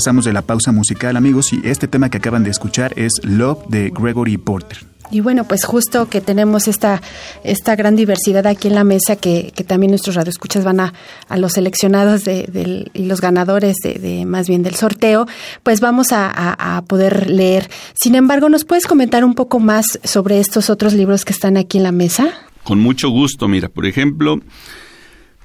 Regresamos 0.00 0.24
de 0.24 0.32
la 0.32 0.40
pausa 0.40 0.72
musical, 0.72 1.14
amigos, 1.14 1.52
y 1.52 1.60
este 1.62 1.86
tema 1.86 2.08
que 2.08 2.16
acaban 2.16 2.42
de 2.42 2.48
escuchar 2.48 2.94
es 2.96 3.20
Love 3.22 3.66
de 3.68 3.90
Gregory 3.90 4.38
Porter. 4.38 4.78
Y 5.10 5.20
bueno, 5.20 5.44
pues 5.44 5.66
justo 5.66 6.08
que 6.08 6.22
tenemos 6.22 6.68
esta, 6.68 7.02
esta 7.44 7.76
gran 7.76 7.96
diversidad 7.96 8.46
aquí 8.46 8.68
en 8.68 8.76
la 8.76 8.82
mesa, 8.82 9.16
que, 9.16 9.52
que 9.54 9.62
también 9.62 9.90
nuestros 9.90 10.16
radioescuchas 10.16 10.64
van 10.64 10.80
a, 10.80 10.94
a 11.28 11.36
los 11.36 11.52
seleccionados 11.52 12.24
de, 12.24 12.88
y 12.94 13.04
los 13.04 13.20
ganadores 13.20 13.76
de, 13.82 14.24
más 14.24 14.48
bien 14.48 14.62
del 14.62 14.74
sorteo, 14.74 15.26
pues 15.62 15.82
vamos 15.82 16.12
a, 16.12 16.30
a, 16.78 16.80
poder 16.86 17.28
leer. 17.28 17.68
Sin 17.92 18.14
embargo, 18.14 18.48
¿nos 18.48 18.64
puedes 18.64 18.86
comentar 18.86 19.22
un 19.22 19.34
poco 19.34 19.60
más 19.60 20.00
sobre 20.02 20.40
estos 20.40 20.70
otros 20.70 20.94
libros 20.94 21.26
que 21.26 21.34
están 21.34 21.58
aquí 21.58 21.76
en 21.76 21.84
la 21.84 21.92
mesa? 21.92 22.32
Con 22.64 22.80
mucho 22.80 23.10
gusto, 23.10 23.48
mira, 23.48 23.68
por 23.68 23.84
ejemplo, 23.84 24.40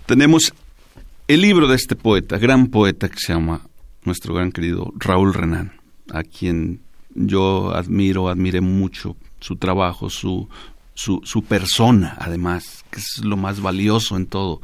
tenemos 0.05 0.53
el 1.27 1.41
libro 1.41 1.67
de 1.67 1.75
este 1.75 1.97
poeta, 1.97 2.37
gran 2.37 2.67
poeta 2.67 3.09
que 3.09 3.19
se 3.19 3.33
llama 3.33 3.59
nuestro 4.05 4.33
gran 4.33 4.51
querido 4.51 4.93
Raúl 4.97 5.33
Renan, 5.33 5.73
a 6.11 6.23
quien 6.23 6.81
yo 7.15 7.73
admiro, 7.73 8.29
admiré 8.29 8.61
mucho 8.61 9.15
su 9.39 9.55
trabajo, 9.55 10.09
su, 10.09 10.49
su, 10.93 11.21
su, 11.23 11.43
persona, 11.43 12.15
además, 12.19 12.83
que 12.91 12.99
es 12.99 13.23
lo 13.23 13.37
más 13.37 13.61
valioso 13.61 14.17
en 14.17 14.27
todo, 14.27 14.61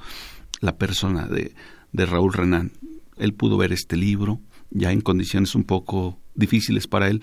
la 0.60 0.78
persona 0.78 1.28
de, 1.28 1.54
de 1.92 2.06
Raúl 2.06 2.34
Renan. 2.34 2.72
Él 3.18 3.34
pudo 3.34 3.58
ver 3.58 3.72
este 3.72 3.98
libro, 3.98 4.40
ya 4.70 4.92
en 4.92 5.02
condiciones 5.02 5.56
un 5.56 5.64
poco 5.64 6.20
difíciles 6.36 6.88
para 6.88 7.08
él, 7.08 7.22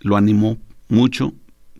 lo 0.00 0.16
animó 0.16 0.58
mucho, 0.88 1.34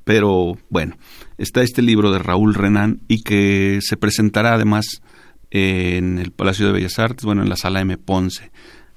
pero 0.05 0.59
bueno, 0.69 0.97
está 1.39 1.63
este 1.63 1.83
libro 1.83 2.11
de 2.13 2.19
Raúl 2.19 2.55
Renan 2.55 3.01
y 3.09 3.23
que 3.23 3.79
se 3.83 3.97
presentará 3.97 4.55
además 4.55 5.03
en 5.51 6.19
el 6.19 6.31
Palacio 6.33 6.67
de 6.67 6.73
Bellas 6.73 6.99
Artes, 6.99 7.25
bueno, 7.25 7.43
en 7.43 7.49
la 7.49 7.57
sala 7.57 7.81
M. 7.81 7.99
Ponce 7.99 8.51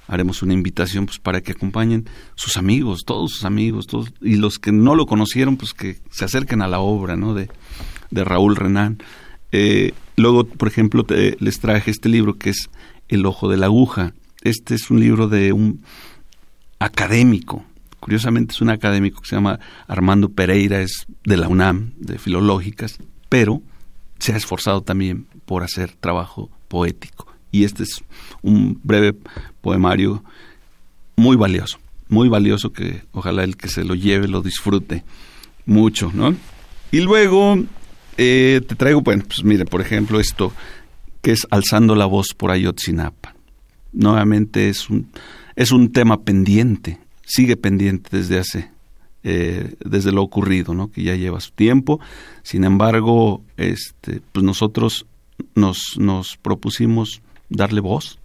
haremos 0.08 0.42
una 0.42 0.54
invitación 0.54 1.06
pues 1.06 1.20
para 1.20 1.42
que 1.42 1.54
acompañen 1.54 2.08
sus 2.36 2.58
amigos, 2.58 3.04
todos 3.06 3.32
sus 3.32 3.46
amigos, 3.46 3.88
todos, 3.88 4.14
y 4.22 4.36
los 4.36 4.60
que 4.60 4.72
no 4.72 4.96
lo 4.96 5.06
conocieron, 5.06 5.58
pues 5.58 5.74
que 5.74 5.98
se 6.10 6.26
acerquen 6.26 6.62
a 6.62 6.68
la 6.68 6.80
obra 6.80 7.16
¿no? 7.16 7.34
de, 7.34 7.50
de 8.12 8.24
Raúl 8.24 8.56
Renán. 8.56 9.00
Eh, 9.52 9.94
luego, 10.16 10.46
por 10.46 10.68
ejemplo, 10.68 11.06
les 11.10 11.60
traje 11.60 11.92
este 11.92 12.10
libro 12.10 12.38
que 12.38 12.52
es 12.52 12.70
El 13.08 13.26
ojo 13.26 13.50
de 13.50 13.58
la 13.58 13.68
aguja. 13.68 14.14
Este 14.42 14.76
es 14.76 14.92
un 14.92 15.00
libro 15.00 15.28
de 15.28 15.54
un 15.54 15.82
académico, 16.80 17.66
curiosamente 18.00 18.54
es 18.54 18.62
un 18.62 18.70
académico 18.70 19.22
que 19.22 19.30
se 19.30 19.36
llama 19.36 19.60
Armando 19.88 20.30
Pereira, 20.30 20.82
es 20.82 21.08
de 21.24 21.38
la 21.38 21.48
UNAM, 21.48 21.94
de 21.98 22.20
Filológicas, 22.20 23.00
pero 23.30 23.62
se 24.20 24.34
ha 24.34 24.38
esforzado 24.38 24.82
también 24.82 25.26
por 25.46 25.64
hacer 25.64 25.94
trabajo 25.94 26.52
poético 26.68 27.35
y 27.56 27.64
este 27.64 27.84
es 27.84 28.04
un 28.42 28.80
breve 28.84 29.16
poemario 29.62 30.24
muy 31.16 31.38
valioso, 31.38 31.80
muy 32.10 32.28
valioso 32.28 32.74
que 32.74 33.04
ojalá 33.14 33.46
el 33.46 33.56
que 33.56 33.70
se 33.70 33.86
lo 33.86 33.96
lleve 33.96 34.28
lo 34.28 34.42
disfrute 34.42 35.06
mucho, 35.66 36.12
¿no? 36.14 36.36
Y 36.92 37.00
luego 37.00 37.58
eh, 38.18 38.62
te 38.68 38.76
traigo, 38.76 39.02
bueno, 39.02 39.24
pues 39.26 39.46
mire, 39.46 39.64
por 39.64 39.80
ejemplo, 39.80 40.20
esto 40.20 40.52
que 41.22 41.32
es 41.32 41.48
Alzando 41.50 41.96
la 41.96 42.06
voz 42.06 42.34
por 42.36 42.52
Ayotzinapa. 42.52 43.34
Nuevamente 43.94 44.68
es 44.68 44.90
un, 44.90 45.08
es 45.56 45.72
un 45.72 45.94
tema 45.94 46.24
pendiente, 46.24 47.00
sigue 47.26 47.56
pendiente 47.56 48.18
desde 48.18 48.38
hace, 48.38 48.70
eh, 49.24 49.76
desde 49.84 50.12
lo 50.12 50.22
ocurrido, 50.24 50.74
¿no? 50.74 50.92
Que 50.92 51.04
ya 51.04 51.16
lleva 51.16 51.40
su 51.40 51.52
tiempo. 51.52 52.02
Sin 52.44 52.66
embargo, 52.66 53.42
este, 53.56 54.22
pues 54.34 54.44
nosotros 54.44 55.06
nos, 55.56 55.98
nos 55.98 56.38
propusimos 56.38 57.22
darle 57.50 57.82
voz 57.82 58.20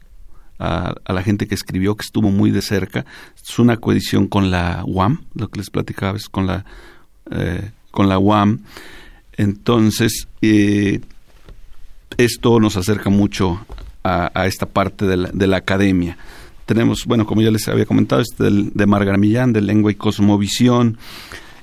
a, 0.59 0.95
la 1.07 1.23
gente 1.23 1.47
que 1.47 1.55
escribió, 1.55 1.97
que 1.97 2.05
estuvo 2.05 2.31
muy 2.31 2.51
de 2.51 2.63
cerca. 2.63 3.05
Es 3.43 3.59
una 3.59 3.79
coedición 3.79 4.27
con 4.29 4.51
la 4.51 4.85
UAM, 4.87 5.25
lo 5.35 5.49
que 5.49 5.59
les 5.59 5.71
platicaba 5.71 6.19
con 6.31 6.47
la, 6.47 6.65
eh, 7.31 7.71
con 7.91 8.09
la 8.09 8.19
UAM. 8.19 8.61
Entonces, 9.37 10.29
eh, 10.43 11.01
esto 12.17 12.61
nos 12.61 12.77
acerca 12.77 13.09
mucho 13.11 13.65
a, 14.05 14.47
esta 14.47 14.67
parte 14.67 15.07
de 15.07 15.17
la, 15.17 15.31
de 15.33 15.47
la, 15.47 15.59
academia. 15.59 16.19
Tenemos, 16.67 17.05
bueno, 17.07 17.27
como 17.27 17.43
ya 17.43 17.51
les 17.51 17.67
había 17.69 17.87
comentado, 17.87 18.23
este 18.23 18.45
de 18.51 18.87
Margar 18.87 19.19
Millán, 19.19 19.53
de 19.53 19.61
Lengua 19.61 19.93
y 19.93 19.95
Cosmovisión. 19.95 20.99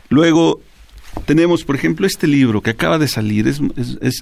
Luego 0.09 0.61
tenemos, 1.25 1.63
por 1.63 1.75
ejemplo, 1.75 2.05
este 2.05 2.27
libro 2.27 2.61
que 2.61 2.71
acaba 2.71 2.97
de 2.97 3.07
salir 3.07 3.53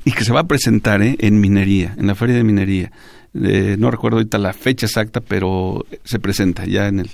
y 0.05 0.11
que 0.11 0.23
se 0.23 0.33
va 0.33 0.41
a 0.41 0.47
presentar 0.47 1.01
¿eh? 1.01 1.15
en 1.19 1.39
minería, 1.39 1.95
en 1.97 2.07
la 2.07 2.15
feria 2.15 2.35
de 2.35 2.43
minería 2.43 2.91
no 3.35 3.91
recuerdo 3.91 4.17
ahorita 4.17 4.37
la 4.37 4.53
fecha 4.53 4.85
exacta, 4.85 5.19
pero 5.19 5.85
se 6.03 6.19
presenta 6.19 6.65
ya 6.65 6.87
en 6.87 7.01
el, 7.01 7.09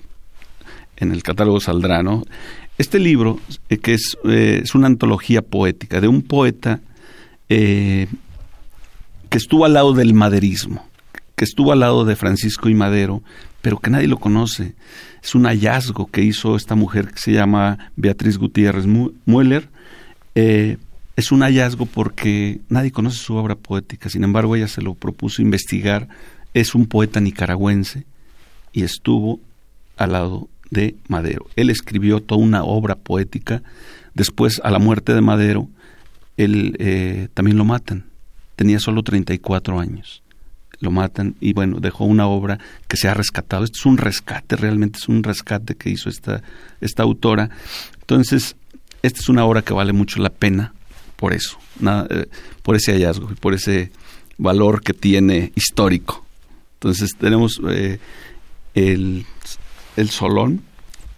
en 0.97 1.11
el 1.11 1.23
catálogo 1.23 1.59
saldrá, 1.59 2.03
¿no? 2.03 2.23
Este 2.77 2.99
libro, 2.99 3.39
eh, 3.69 3.77
que 3.77 3.93
es, 3.93 4.17
eh, 4.25 4.61
es, 4.63 4.75
una 4.75 4.87
antología 4.87 5.41
poética 5.41 5.99
de 5.99 6.07
un 6.07 6.21
poeta 6.21 6.79
eh, 7.49 8.07
que 9.29 9.37
estuvo 9.37 9.65
al 9.65 9.73
lado 9.73 9.93
del 9.93 10.13
maderismo, 10.13 10.87
que 11.41 11.45
estuvo 11.45 11.71
al 11.71 11.79
lado 11.79 12.05
de 12.05 12.15
Francisco 12.15 12.69
y 12.69 12.75
Madero, 12.75 13.23
pero 13.63 13.79
que 13.79 13.89
nadie 13.89 14.07
lo 14.07 14.19
conoce. 14.19 14.75
Es 15.23 15.33
un 15.33 15.45
hallazgo 15.45 16.05
que 16.05 16.21
hizo 16.21 16.55
esta 16.55 16.75
mujer 16.75 17.07
que 17.07 17.17
se 17.17 17.31
llama 17.31 17.91
Beatriz 17.95 18.37
Gutiérrez 18.37 18.85
Mueller, 19.25 19.67
es 20.35 21.31
un 21.31 21.41
hallazgo 21.41 21.87
porque 21.87 22.61
nadie 22.69 22.91
conoce 22.91 23.17
su 23.17 23.33
obra 23.33 23.55
poética, 23.55 24.07
sin 24.07 24.23
embargo 24.23 24.55
ella 24.55 24.67
se 24.67 24.83
lo 24.83 24.93
propuso 24.93 25.41
investigar, 25.41 26.09
es 26.53 26.75
un 26.75 26.85
poeta 26.85 27.19
nicaragüense 27.19 28.05
y 28.71 28.83
estuvo 28.83 29.39
al 29.97 30.11
lado 30.11 30.47
de 30.69 30.95
Madero. 31.07 31.47
Él 31.55 31.71
escribió 31.71 32.19
toda 32.19 32.39
una 32.39 32.63
obra 32.63 32.93
poética, 32.93 33.63
después 34.13 34.61
a 34.63 34.69
la 34.69 34.77
muerte 34.77 35.15
de 35.15 35.21
Madero, 35.21 35.67
él 36.37 36.75
eh, 36.77 37.29
también 37.33 37.57
lo 37.57 37.65
matan, 37.65 38.05
tenía 38.55 38.77
solo 38.77 39.01
34 39.01 39.79
años, 39.79 40.21
lo 40.81 40.91
matan 40.91 41.35
y 41.39 41.53
bueno, 41.53 41.79
dejó 41.79 42.03
una 42.03 42.27
obra 42.27 42.59
que 42.87 42.97
se 42.97 43.07
ha 43.07 43.13
rescatado, 43.13 43.63
esto 43.63 43.77
es 43.79 43.85
un 43.85 43.97
rescate, 43.97 44.55
realmente 44.55 44.99
es 44.99 45.07
un 45.07 45.23
rescate 45.23 45.75
que 45.75 45.89
hizo 45.89 46.09
esta, 46.09 46.43
esta 46.81 47.03
autora, 47.03 47.49
entonces, 48.11 48.57
esta 49.03 49.19
es 49.21 49.29
una 49.29 49.45
obra 49.45 49.61
que 49.61 49.73
vale 49.73 49.93
mucho 49.93 50.21
la 50.21 50.29
pena 50.29 50.73
por 51.15 51.33
eso, 51.33 51.57
eh, 52.09 52.25
por 52.61 52.75
ese 52.75 52.91
hallazgo 52.91 53.31
y 53.31 53.35
por 53.35 53.53
ese 53.53 53.91
valor 54.37 54.81
que 54.81 54.93
tiene 54.93 55.53
histórico. 55.55 56.25
Entonces 56.73 57.11
tenemos 57.17 57.61
eh, 57.69 57.99
el, 58.73 59.25
el 59.95 60.09
solón 60.09 60.61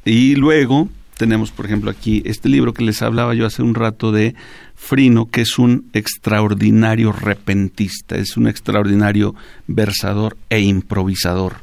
y 0.06 0.36
luego 0.36 0.90
tenemos, 1.18 1.52
por 1.52 1.66
ejemplo, 1.66 1.92
aquí 1.92 2.22
este 2.26 2.50
libro 2.50 2.74
que 2.74 2.84
les 2.84 3.02
hablaba 3.02 3.34
yo 3.34 3.46
hace 3.46 3.62
un 3.62 3.76
rato 3.76 4.12
de 4.12 4.36
Frino, 4.76 5.30
que 5.30 5.42
es 5.42 5.60
un 5.60 5.90
extraordinario 5.94 7.12
repentista, 7.12 8.18
es 8.18 8.38
un 8.38 8.48
extraordinario 8.48 9.36
versador 9.68 10.38
e 10.50 10.62
improvisador. 10.62 11.58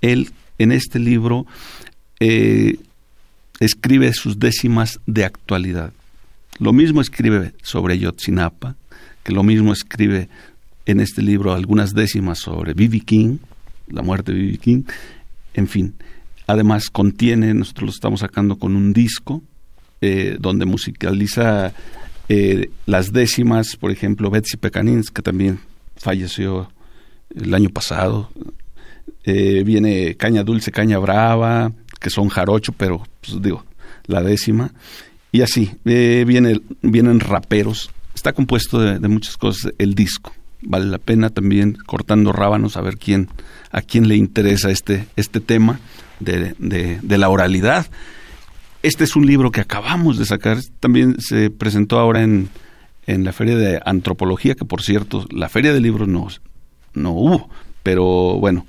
Él 0.00 0.30
en 0.58 0.72
este 0.72 0.98
libro 0.98 1.46
eh, 2.20 2.78
escribe 3.60 4.12
sus 4.12 4.38
décimas 4.38 5.00
de 5.06 5.24
actualidad. 5.24 5.92
Lo 6.58 6.72
mismo 6.72 7.00
escribe 7.00 7.52
sobre 7.62 7.98
Yotzinapa, 7.98 8.76
que 9.24 9.32
lo 9.32 9.42
mismo 9.42 9.72
escribe 9.72 10.28
en 10.86 11.00
este 11.00 11.22
libro 11.22 11.52
algunas 11.52 11.94
décimas 11.94 12.38
sobre 12.38 12.74
B.B. 12.74 13.00
King, 13.00 13.38
la 13.88 14.02
muerte 14.02 14.32
de 14.32 14.38
B.B. 14.40 14.58
King, 14.58 14.82
en 15.54 15.68
fin. 15.68 15.94
Además 16.46 16.90
contiene, 16.90 17.54
nosotros 17.54 17.86
lo 17.86 17.92
estamos 17.92 18.20
sacando 18.20 18.56
con 18.56 18.76
un 18.76 18.92
disco, 18.92 19.42
eh, 20.00 20.36
donde 20.40 20.66
musicaliza 20.66 21.72
eh, 22.28 22.70
las 22.86 23.12
décimas, 23.12 23.76
por 23.76 23.90
ejemplo, 23.90 24.30
Betsy 24.30 24.56
Pecanins, 24.56 25.10
que 25.10 25.22
también 25.22 25.60
falleció 25.96 26.70
el 27.34 27.54
año 27.54 27.70
pasado. 27.70 28.30
Eh, 29.24 29.62
viene 29.64 30.16
Caña 30.16 30.42
Dulce, 30.42 30.72
Caña 30.72 30.98
Brava, 30.98 31.72
que 32.00 32.10
son 32.10 32.28
jarocho, 32.28 32.72
pero 32.72 33.02
pues, 33.20 33.40
digo, 33.40 33.64
la 34.06 34.22
décima. 34.22 34.72
Y 35.30 35.42
así, 35.42 35.72
eh, 35.84 36.24
viene, 36.26 36.60
vienen 36.82 37.20
raperos. 37.20 37.90
Está 38.14 38.32
compuesto 38.32 38.80
de, 38.80 39.08
muchas 39.08 39.36
cosas 39.36 39.72
el 39.78 39.94
disco. 39.94 40.32
Vale 40.60 40.86
la 40.86 40.98
pena 40.98 41.30
también 41.30 41.76
cortando 41.86 42.32
rábanos 42.32 42.76
a 42.76 42.82
ver 42.82 42.96
quién, 42.96 43.28
a 43.70 43.82
quién 43.82 44.08
le 44.08 44.16
interesa 44.16 44.70
este, 44.70 45.06
este 45.16 45.40
tema 45.40 45.80
de, 46.24 47.18
la 47.18 47.28
oralidad. 47.28 47.86
Este 48.82 49.04
es 49.04 49.16
un 49.16 49.26
libro 49.26 49.50
que 49.50 49.60
acabamos 49.60 50.18
de 50.18 50.26
sacar. 50.26 50.58
También 50.80 51.20
se 51.20 51.50
presentó 51.50 51.98
ahora 51.98 52.22
en, 52.22 52.48
en 53.06 53.24
la 53.24 53.32
Feria 53.32 53.56
de 53.56 53.80
Antropología, 53.84 54.54
que 54.54 54.64
por 54.64 54.82
cierto, 54.82 55.26
la 55.30 55.48
Feria 55.48 55.72
de 55.72 55.80
Libros 55.80 56.08
no, 56.08 56.28
no 56.94 57.10
hubo. 57.12 57.48
Pero 57.82 58.38
bueno, 58.38 58.66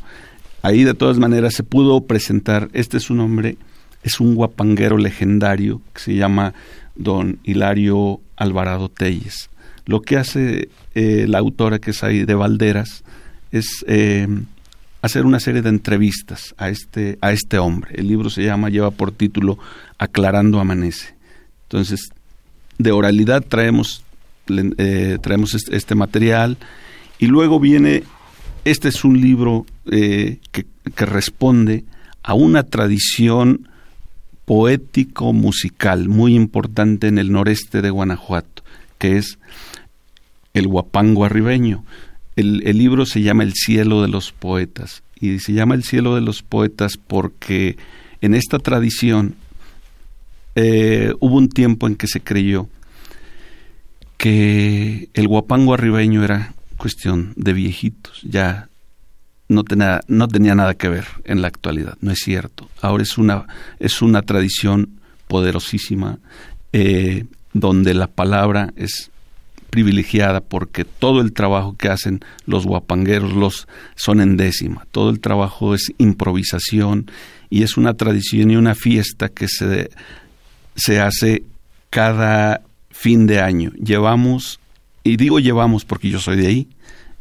ahí 0.62 0.84
de 0.84 0.94
todas 0.94 1.18
maneras 1.18 1.54
se 1.54 1.64
pudo 1.64 2.06
presentar. 2.06 2.70
Este 2.74 2.98
es 2.98 3.10
un 3.10 3.20
hombre 3.20 3.58
es 4.04 4.20
un 4.20 4.36
guapanguero 4.36 4.98
legendario 4.98 5.82
que 5.94 6.02
se 6.02 6.16
llama 6.16 6.54
don 6.96 7.40
Hilario 7.44 8.20
Alvarado 8.36 8.90
Telles. 8.90 9.50
Lo 9.86 10.02
que 10.02 10.18
hace 10.18 10.70
eh, 10.94 11.26
la 11.28 11.40
autora 11.40 11.80
que 11.80 11.92
es 11.92 12.04
ahí 12.04 12.26
de 12.26 12.36
Valderas 12.36 13.04
es 13.52 13.84
eh, 13.88 14.28
hacer 15.04 15.26
una 15.26 15.42
serie 15.42 15.62
de 15.62 15.68
entrevistas 15.68 16.56
a 16.58 16.70
este, 16.70 17.18
a 17.20 17.34
este 17.34 17.60
hombre. 17.60 17.92
El 17.96 18.08
libro 18.08 18.30
se 18.30 18.42
llama, 18.42 18.70
lleva 18.70 18.90
por 18.90 19.12
título 19.12 19.60
Aclarando 19.98 20.62
Amanece. 20.62 21.14
Entonces, 21.64 22.10
de 22.78 22.92
oralidad 22.94 23.44
traemos, 23.44 24.02
eh, 24.48 25.18
traemos 25.22 25.56
este, 25.56 25.96
material 25.96 26.58
y 27.20 27.28
luego 27.28 27.60
viene, 27.60 28.04
este 28.64 28.88
es 28.88 29.04
un 29.04 29.20
libro 29.20 29.66
eh, 29.92 30.40
que, 30.54 30.66
que 30.96 31.06
responde 31.06 31.84
a 32.24 32.34
una 32.34 32.64
tradición 32.64 33.68
poético-musical 34.46 36.08
muy 36.08 36.34
importante 36.34 37.08
en 37.08 37.18
el 37.18 37.30
noreste 37.30 37.82
de 37.82 37.90
Guanajuato, 37.90 38.64
que 39.00 39.18
es 39.18 39.38
el 40.54 40.70
guapango 40.70 41.26
arribeño. 41.26 41.84
El, 42.36 42.60
libro 42.78 43.06
se 43.06 43.22
llama 43.22 43.44
El 43.44 43.54
cielo 43.54 44.02
de 44.02 44.08
los 44.08 44.32
poetas 44.32 45.04
y 45.20 45.40
se 45.40 45.54
llama 45.54 45.76
El 45.76 45.84
cielo 45.84 46.16
de 46.16 46.22
los 46.22 46.42
poetas 46.42 46.98
porque 46.98 47.78
en 48.22 48.34
esta 48.34 48.60
tradición 48.60 49.36
eh, 50.56 51.14
hubo 51.20 51.38
un 51.38 51.50
tiempo 51.50 51.88
en 51.88 51.96
que 51.96 52.08
se 52.08 52.22
creyó 52.22 52.68
que 54.18 55.10
el 55.14 55.28
guapango 55.28 55.74
arribeño 55.74 56.24
era 56.24 56.54
cuestión 56.78 57.34
de 57.36 57.54
viejitos, 57.54 58.22
ya 58.24 58.70
no 59.48 59.64
tenía, 59.64 60.02
no 60.08 60.28
tenía 60.28 60.56
nada 60.56 60.76
que 60.76 60.90
ver 60.90 61.06
en 61.26 61.42
la 61.42 61.48
actualidad, 61.48 61.98
no 62.02 62.12
es 62.12 62.20
cierto. 62.20 62.70
Ahora 62.82 63.04
es 63.04 63.18
una, 63.18 63.46
es 63.80 64.02
una 64.02 64.22
tradición 64.22 65.00
poderosísima 65.28 66.20
eh, 66.72 67.26
donde 67.54 67.94
la 67.94 68.08
palabra 68.08 68.74
es 68.76 69.12
privilegiada 69.74 70.40
porque 70.40 70.86
todo 70.86 71.20
el 71.20 71.34
trabajo 71.34 71.76
que 71.76 71.90
hacen 71.90 72.20
los 72.46 72.68
guapangueros 72.68 73.34
los 73.34 73.68
son 73.96 74.22
en 74.22 74.38
décima, 74.38 74.86
todo 74.92 75.10
el 75.10 75.20
trabajo 75.20 75.74
es 75.74 75.92
improvisación 75.98 77.10
y 77.50 77.64
es 77.64 77.76
una 77.76 77.96
tradición 77.96 78.52
y 78.52 78.56
una 78.56 78.76
fiesta 78.76 79.30
que 79.30 79.48
se, 79.48 79.90
se 80.76 81.00
hace 81.00 81.42
cada 81.90 82.62
fin 82.92 83.26
de 83.26 83.40
año. 83.42 83.72
Llevamos, 83.72 84.60
y 85.04 85.18
digo 85.18 85.40
llevamos 85.40 85.86
porque 85.86 86.12
yo 86.12 86.20
soy 86.20 86.38
de 86.38 86.46
ahí, 86.46 86.68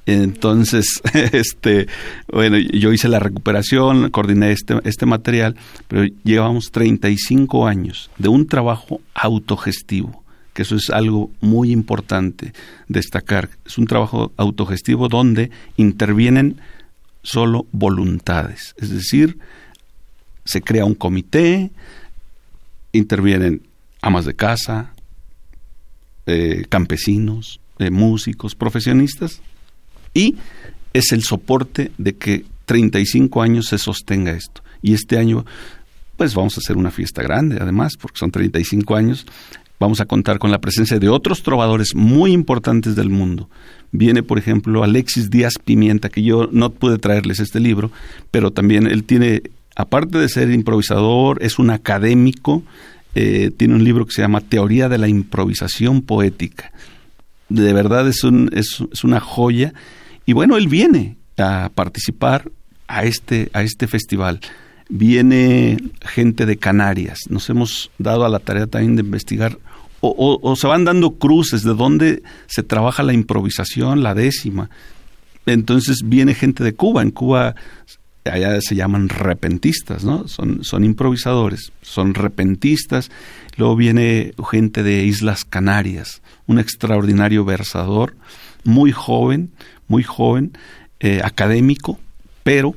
entonces, 0.05 1.01
este, 1.33 1.87
bueno, 2.31 2.59
yo 2.59 2.93
hice 2.93 3.09
la 3.09 3.19
recuperación, 3.19 4.11
coordiné 4.11 4.53
este, 4.53 4.75
este 4.85 5.07
material, 5.07 5.57
pero 5.89 6.05
llevamos 6.23 6.71
35 6.71 7.67
años 7.67 8.11
de 8.19 8.29
un 8.29 8.47
trabajo 8.47 9.01
autogestivo 9.15 10.22
que 10.53 10.63
eso 10.63 10.77
es 10.77 10.91
algo 10.91 11.31
muy 11.41 11.73
importante 11.73 12.53
destacar. 12.89 13.51
Es 13.65 13.79
un 13.79 13.87
trabajo 13.87 14.33
autogestivo 14.37 15.09
donde 15.09 15.51
intervienen 15.77 16.61
solo 17.23 17.67
voluntades, 17.73 18.75
es 18.79 18.91
decir, 18.91 19.39
se 20.45 20.61
crea 20.61 20.85
un 20.85 20.95
comité, 20.95 21.71
intervienen 22.93 23.63
amas 24.01 24.25
de 24.25 24.35
casa, 24.35 24.93
eh, 26.27 26.65
campesinos, 26.69 27.61
eh, 27.79 27.91
músicos, 27.91 28.55
profesionistas, 28.55 29.41
y 30.15 30.37
es 30.93 31.13
el 31.13 31.23
soporte 31.23 31.93
de 31.99 32.15
que 32.15 32.45
35 32.67 33.43
años 33.43 33.67
se 33.67 33.79
sostenga 33.79 34.33
esto. 34.33 34.63
Y 34.83 34.95
este 34.95 35.19
año, 35.19 35.45
pues 36.17 36.35
vamos 36.35 36.57
a 36.57 36.61
hacer 36.61 36.77
una 36.77 36.91
fiesta 36.91 37.23
grande, 37.23 37.59
además, 37.61 37.95
porque 37.99 38.19
son 38.19 38.31
35 38.31 38.97
años, 38.97 39.27
vamos 39.79 40.01
a 40.01 40.07
contar 40.07 40.39
con 40.39 40.51
la 40.51 40.61
presencia 40.61 40.99
de 40.99 41.09
otros 41.09 41.43
trovadores 41.43 41.95
muy 41.95 42.33
importantes 42.33 42.95
del 42.95 43.11
mundo. 43.11 43.49
Viene, 43.91 44.23
por 44.23 44.39
ejemplo, 44.39 44.83
Alexis 44.83 45.31
Díaz 45.31 45.55
Pimienta, 45.63 46.09
que 46.09 46.23
yo 46.23 46.49
no 46.51 46.71
pude 46.71 46.99
traerles 46.99 47.41
este 47.41 47.61
libro, 47.61 47.91
pero 48.31 48.51
también 48.51 48.87
él 48.87 49.05
tiene, 49.05 49.43
aparte 49.77 50.19
de 50.19 50.29
ser 50.29 50.51
improvisador, 50.51 51.43
es 51.43 51.59
un 51.59 51.71
académico, 51.71 52.63
eh, 53.15 53.51
tiene 53.57 53.75
un 53.75 53.85
libro 53.85 54.07
que 54.07 54.13
se 54.13 54.23
llama 54.23 54.41
Teoría 54.41 54.89
de 54.89 54.99
la 54.99 55.09
Improvisación 55.09 56.01
Poética. 56.01 56.73
De 57.51 57.73
verdad 57.75 58.09
es, 58.09 58.25
un, 58.25 58.51
es, 58.55 58.83
es 58.91 59.05
una 59.05 59.21
joya. 59.21 59.75
Y 60.25 60.33
bueno, 60.33 60.57
él 60.57 60.69
viene 60.69 61.17
a 61.37 61.71
participar 61.75 62.51
a 62.89 63.05
este, 63.05 63.51
a 63.53 63.63
este 63.63 63.87
festival 63.87 64.41
viene 64.93 65.79
gente 66.03 66.45
de 66.45 66.59
Canarias. 66.59 67.21
Nos 67.31 67.49
hemos 67.49 67.91
dado 67.99 68.27
a 68.27 68.29
la 68.29 68.41
tarea 68.41 68.67
también 68.67 68.95
de 68.95 69.03
investigar 69.03 69.59
o, 70.05 70.57
se 70.57 70.67
van 70.67 70.85
dando 70.85 71.13
cruces 71.13 71.63
de 71.63 71.75
dónde 71.75 72.25
se 72.47 72.65
trabaja 72.65 73.05
la 73.05 73.13
improvisación, 73.13 74.03
la 74.03 74.15
décima. 74.15 74.69
Entonces 75.47 76.01
viene 76.05 76.35
gente 76.35 76.65
de 76.65 76.75
Cuba. 76.75 77.03
En 77.03 77.13
Cuba 77.13 77.55
allá 78.25 78.61
se 78.61 78.75
llaman 78.75 79.09
repentistas, 79.09 80.03
¿no? 80.05 80.27
Son, 80.27 80.65
son 80.65 80.85
improvisadores, 80.85 81.73
son 81.83 82.15
repentistas. 82.15 83.13
Luego 83.57 83.77
viene 83.77 84.35
gente 84.51 84.83
de 84.83 85.05
Islas 85.05 85.45
Canarias, 85.45 86.21
un 86.47 86.59
extraordinario 86.59 87.45
versador, 87.45 88.17
muy 88.65 88.91
joven, 88.91 89.53
muy 89.87 90.03
joven, 90.03 90.59
eh, 90.99 91.21
académico, 91.23 92.01
pero 92.43 92.75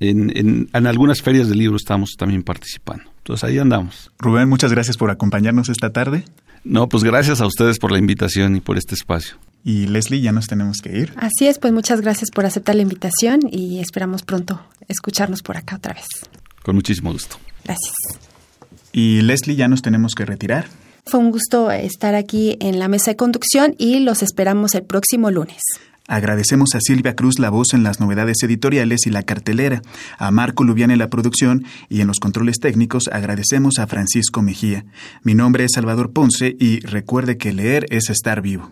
en, 0.01 0.31
en, 0.37 0.69
en 0.75 0.87
algunas 0.87 1.23
ferias 1.23 1.49
de 1.49 1.55
libros 1.55 1.85
estamos 1.85 2.17
también 2.19 2.43
participando. 2.43 3.05
Entonces 3.21 3.45
ahí 3.45 3.57
andamos. 3.57 4.11
Rubén, 4.19 4.51
muchas 4.51 4.73
gracias 4.73 4.99
por 4.99 5.11
acompañarnos 5.11 5.71
esta 5.71 5.89
tarde. 5.89 6.27
No, 6.65 6.87
pues 6.87 7.03
gracias 7.03 7.41
a 7.41 7.47
ustedes 7.47 7.79
por 7.79 7.93
la 7.93 7.99
invitación 7.99 8.57
y 8.57 8.61
por 8.61 8.77
este 8.77 8.95
espacio. 8.95 9.39
Y 9.65 9.87
Leslie, 9.87 10.21
ya 10.21 10.31
nos 10.31 10.47
tenemos 10.47 10.83
que 10.83 10.97
ir. 10.97 11.15
Así 11.17 11.47
es, 11.47 11.59
pues 11.59 11.73
muchas 11.73 12.03
gracias 12.03 12.31
por 12.31 12.45
aceptar 12.45 12.75
la 12.75 12.83
invitación 12.83 13.41
y 13.51 13.81
esperamos 13.81 14.23
pronto 14.23 14.61
escucharnos 14.89 15.43
por 15.43 15.57
acá 15.57 15.77
otra 15.77 15.95
vez. 15.95 16.07
Con 16.63 16.77
muchísimo 16.77 17.13
gusto. 17.13 17.37
Gracias. 17.65 17.95
Y 18.93 19.23
Leslie, 19.23 19.57
ya 19.57 19.67
nos 19.67 19.81
tenemos 19.81 20.15
que 20.15 20.27
retirar. 20.27 20.67
Fue 21.07 21.19
un 21.19 21.31
gusto 21.31 21.71
estar 21.71 22.15
aquí 22.15 22.57
en 22.61 22.79
la 22.79 22.89
mesa 22.89 23.11
de 23.11 23.17
conducción 23.17 23.75
y 23.79 24.01
los 24.01 24.23
esperamos 24.23 24.75
el 24.75 24.85
próximo 24.85 25.31
lunes. 25.31 25.61
Agradecemos 26.07 26.75
a 26.75 26.81
Silvia 26.81 27.17
Cruz 27.17 27.39
la 27.39 27.49
voz 27.49 27.73
en 27.73 27.83
las 27.83 27.99
novedades 27.99 28.43
editoriales 28.43 29.07
y 29.07 29.11
la 29.11 29.23
cartelera, 29.23 29.81
a 30.19 30.31
Marco 30.31 30.63
Lubián 30.63 30.91
en 30.91 30.99
la 30.99 31.09
producción 31.09 31.65
y 31.89 32.03
en 32.03 32.07
los 32.07 32.21
controles 32.21 32.59
técnicos 32.61 33.09
agradecemos 33.11 33.79
a 33.79 33.87
Francisco 33.87 34.43
Mejía. 34.43 34.85
Mi 35.23 35.35
nombre 35.35 35.65
es 35.65 35.73
Salvador 35.75 36.13
Ponce 36.13 36.55
y 36.61 36.81
recuerde 36.81 37.39
que 37.39 37.55
leer 37.55 37.87
es 37.89 38.11
estar 38.11 38.43
vivo. 38.43 38.71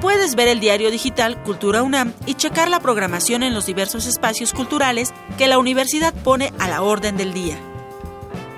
Puedes 0.00 0.34
ver 0.34 0.48
el 0.48 0.58
diario 0.60 0.90
digital 0.90 1.42
Cultura 1.42 1.82
UNAM 1.82 2.12
y 2.26 2.34
checar 2.34 2.68
la 2.68 2.80
programación 2.80 3.42
en 3.42 3.54
los 3.54 3.64
diversos 3.64 4.06
espacios 4.06 4.52
culturales 4.52 5.14
que 5.38 5.48
la 5.48 5.56
universidad 5.58 6.12
pone 6.12 6.52
a 6.58 6.68
la 6.68 6.82
orden 6.82 7.16
del 7.16 7.32
día. 7.32 7.58